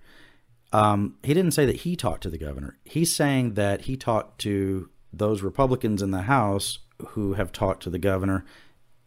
[0.72, 2.78] Um, he didn't say that he talked to the governor.
[2.84, 7.90] He's saying that he talked to those Republicans in the House who have talked to
[7.90, 8.44] the governor,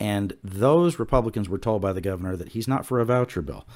[0.01, 3.67] and those Republicans were told by the governor that he's not for a voucher bill.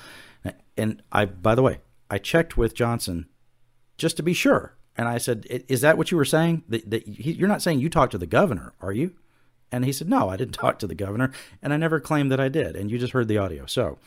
[0.75, 3.27] And I, by the way, I checked with Johnson
[3.95, 6.63] just to be sure, and I said, "Is that what you were saying?
[6.67, 9.13] That, that he, you're not saying you talked to the governor, are you?"
[9.71, 12.39] And he said, "No, I didn't talk to the governor, and I never claimed that
[12.39, 13.99] I did." And you just heard the audio, so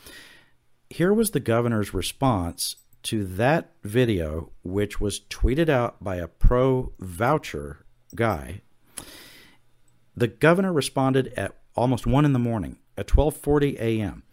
[0.89, 6.91] here was the governor's response to that video, which was tweeted out by a pro
[6.99, 8.61] voucher guy.
[10.17, 14.23] The governor responded at almost one in the morning, at 12:40 a.m.,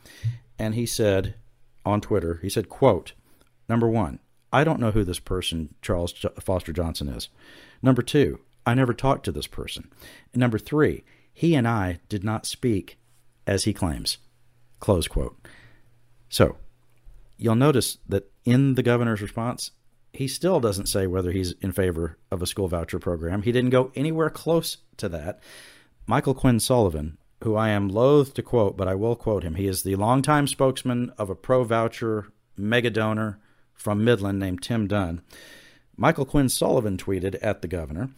[0.58, 1.34] and he said
[1.84, 3.12] on Twitter, he said, "quote
[3.68, 4.20] Number one,
[4.52, 7.28] I don't know who this person, Charles Foster Johnson, is.
[7.82, 9.90] Number two, I never talked to this person.
[10.32, 12.98] And number three, he and I did not speak
[13.46, 14.18] as he claims.
[14.80, 15.36] Close quote.
[16.28, 16.56] So,
[17.36, 19.72] you'll notice that in the governor's response,
[20.12, 23.42] he still doesn't say whether he's in favor of a school voucher program.
[23.42, 25.40] He didn't go anywhere close to that.
[26.06, 29.54] Michael Quinn Sullivan, who I am loath to quote, but I will quote him.
[29.56, 33.38] He is the longtime spokesman of a pro voucher mega donor
[33.74, 35.22] from Midland named Tim Dunn.
[35.96, 38.10] Michael Quinn Sullivan tweeted at the governor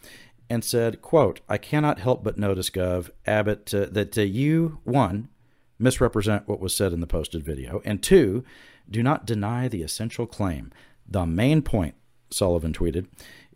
[0.49, 5.29] and said, quote, I cannot help but notice, Gov, Abbott, uh, that uh, you, one,
[5.77, 8.43] misrepresent what was said in the posted video, and two,
[8.89, 10.71] do not deny the essential claim.
[11.07, 11.95] The main point,
[12.31, 13.07] Sullivan tweeted,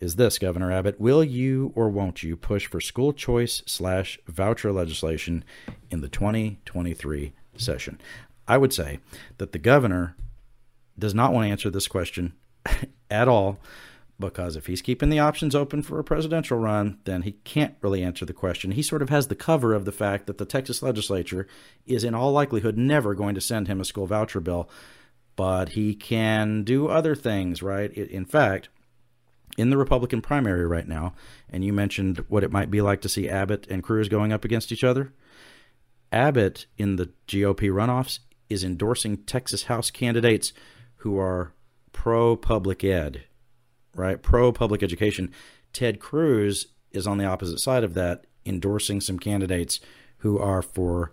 [0.04, 4.72] is this, Governor Abbott, will you or won't you push for school choice slash voucher
[4.74, 5.46] legislation
[5.90, 8.02] in the 2023 session?
[8.46, 9.00] I would say
[9.38, 10.18] that the governor
[11.00, 12.34] does not want to answer this question
[13.10, 13.60] at all
[14.20, 18.04] because if he's keeping the options open for a presidential run, then he can't really
[18.04, 18.72] answer the question.
[18.72, 21.48] He sort of has the cover of the fact that the Texas legislature
[21.86, 24.70] is, in all likelihood, never going to send him a school voucher bill,
[25.38, 27.92] but he can do other things, right?
[27.94, 28.68] In fact,
[29.58, 31.14] in the Republican primary right now,
[31.50, 34.44] and you mentioned what it might be like to see Abbott and Cruz going up
[34.44, 35.14] against each other.
[36.12, 40.54] Abbott in the GOP runoffs is endorsing Texas House candidates
[40.98, 41.54] who are
[41.92, 43.24] pro public ed,
[43.96, 44.22] right?
[44.22, 45.32] Pro public education.
[45.72, 49.80] Ted Cruz is on the opposite side of that, endorsing some candidates
[50.20, 51.12] who are for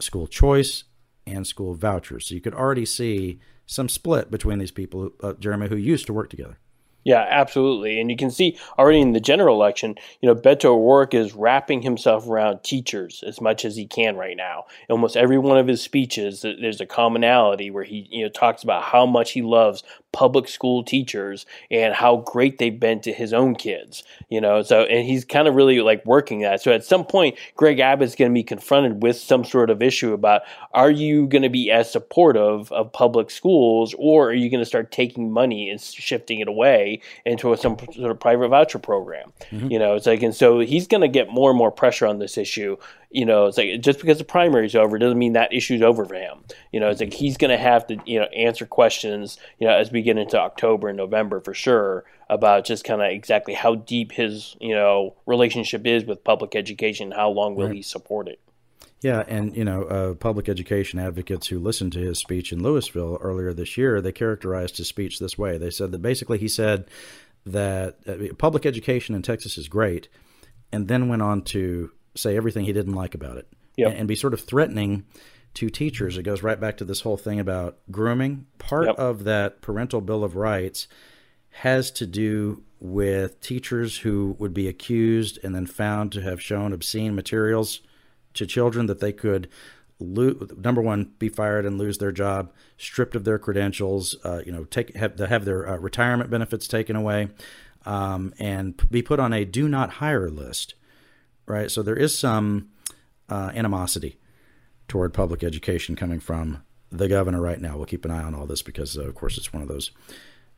[0.00, 0.84] school choice
[1.26, 2.26] and school vouchers.
[2.26, 6.12] So you could already see some split between these people, uh, Jeremy, who used to
[6.12, 6.58] work together.
[7.04, 8.00] Yeah, absolutely.
[8.00, 11.82] And you can see already in the general election, you know, Beto O'Rourke is wrapping
[11.82, 14.64] himself around teachers as much as he can right now.
[14.88, 18.84] Almost every one of his speeches, there's a commonality where he, you know, talks about
[18.84, 19.82] how much he loves
[20.12, 24.62] public school teachers and how great they've been to his own kids, you know.
[24.62, 26.60] So, and he's kind of really like working that.
[26.62, 30.12] So at some point, Greg Abbott's going to be confronted with some sort of issue
[30.12, 30.42] about
[30.72, 34.66] are you going to be as supportive of public schools or are you going to
[34.66, 36.91] start taking money and shifting it away?
[37.24, 39.32] Into a, some sort of private voucher program.
[39.50, 39.70] Mm-hmm.
[39.70, 42.18] You know, it's like, and so he's going to get more and more pressure on
[42.18, 42.76] this issue.
[43.10, 46.04] You know, it's like just because the primary is over doesn't mean that issue's over
[46.04, 46.38] for him.
[46.72, 49.74] You know, it's like he's going to have to, you know, answer questions, you know,
[49.74, 53.74] as we get into October and November for sure about just kind of exactly how
[53.74, 57.10] deep his, you know, relationship is with public education.
[57.10, 57.76] How long will right.
[57.76, 58.40] he support it?
[59.02, 63.18] Yeah, and you know, uh, public education advocates who listened to his speech in Lewisville
[63.20, 65.58] earlier this year, they characterized his speech this way.
[65.58, 66.86] They said that basically he said
[67.44, 70.08] that uh, public education in Texas is great,
[70.70, 73.90] and then went on to say everything he didn't like about it, yep.
[73.90, 75.04] and, and, be sort of threatening
[75.54, 76.16] to teachers.
[76.16, 78.46] It goes right back to this whole thing about grooming.
[78.58, 78.98] Part yep.
[78.98, 80.86] of that parental bill of rights
[81.50, 86.72] has to do with teachers who would be accused and then found to have shown
[86.72, 87.80] obscene materials
[88.34, 89.48] to children that they could
[89.98, 94.52] lo- number one be fired and lose their job, stripped of their credentials, uh, you
[94.52, 97.28] know, take have have their uh, retirement benefits taken away,
[97.86, 100.74] um, and be put on a do not hire list.
[101.46, 102.68] Right, so there is some
[103.28, 104.18] uh, animosity
[104.86, 107.76] toward public education coming from the governor right now.
[107.76, 109.90] We'll keep an eye on all this because, uh, of course, it's one of those,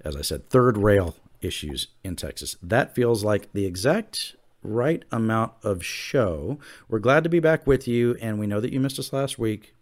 [0.05, 2.57] as I said, third rail issues in Texas.
[2.63, 6.59] That feels like the exact right amount of show.
[6.89, 9.39] We're glad to be back with you, and we know that you missed us last
[9.39, 9.75] week.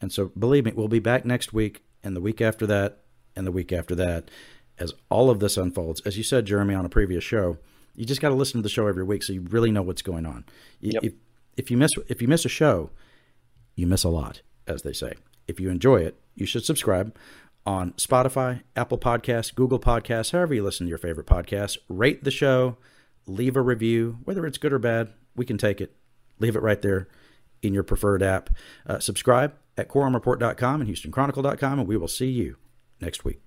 [0.00, 3.00] And so, believe me, we'll be back next week, and the week after that,
[3.36, 4.30] and the week after that,
[4.78, 6.00] as all of this unfolds.
[6.06, 7.58] As you said, Jeremy, on a previous show,
[7.94, 10.02] you just got to listen to the show every week so you really know what's
[10.02, 10.44] going on.
[10.80, 11.04] Yep.
[11.04, 11.12] If,
[11.56, 12.90] if you miss if you miss a show,
[13.74, 15.14] you miss a lot, as they say.
[15.46, 17.14] If you enjoy it, you should subscribe
[17.64, 21.76] on Spotify, Apple Podcasts, Google Podcasts, however you listen to your favorite podcasts.
[21.88, 22.76] Rate the show
[23.26, 25.96] leave a review, whether it's good or bad, we can take it.
[26.38, 27.08] Leave it right there
[27.62, 28.50] in your preferred app.
[28.86, 32.56] Uh, subscribe at quorumreport.com and HoustonChronicle.com, and we will see you
[33.00, 33.40] next week.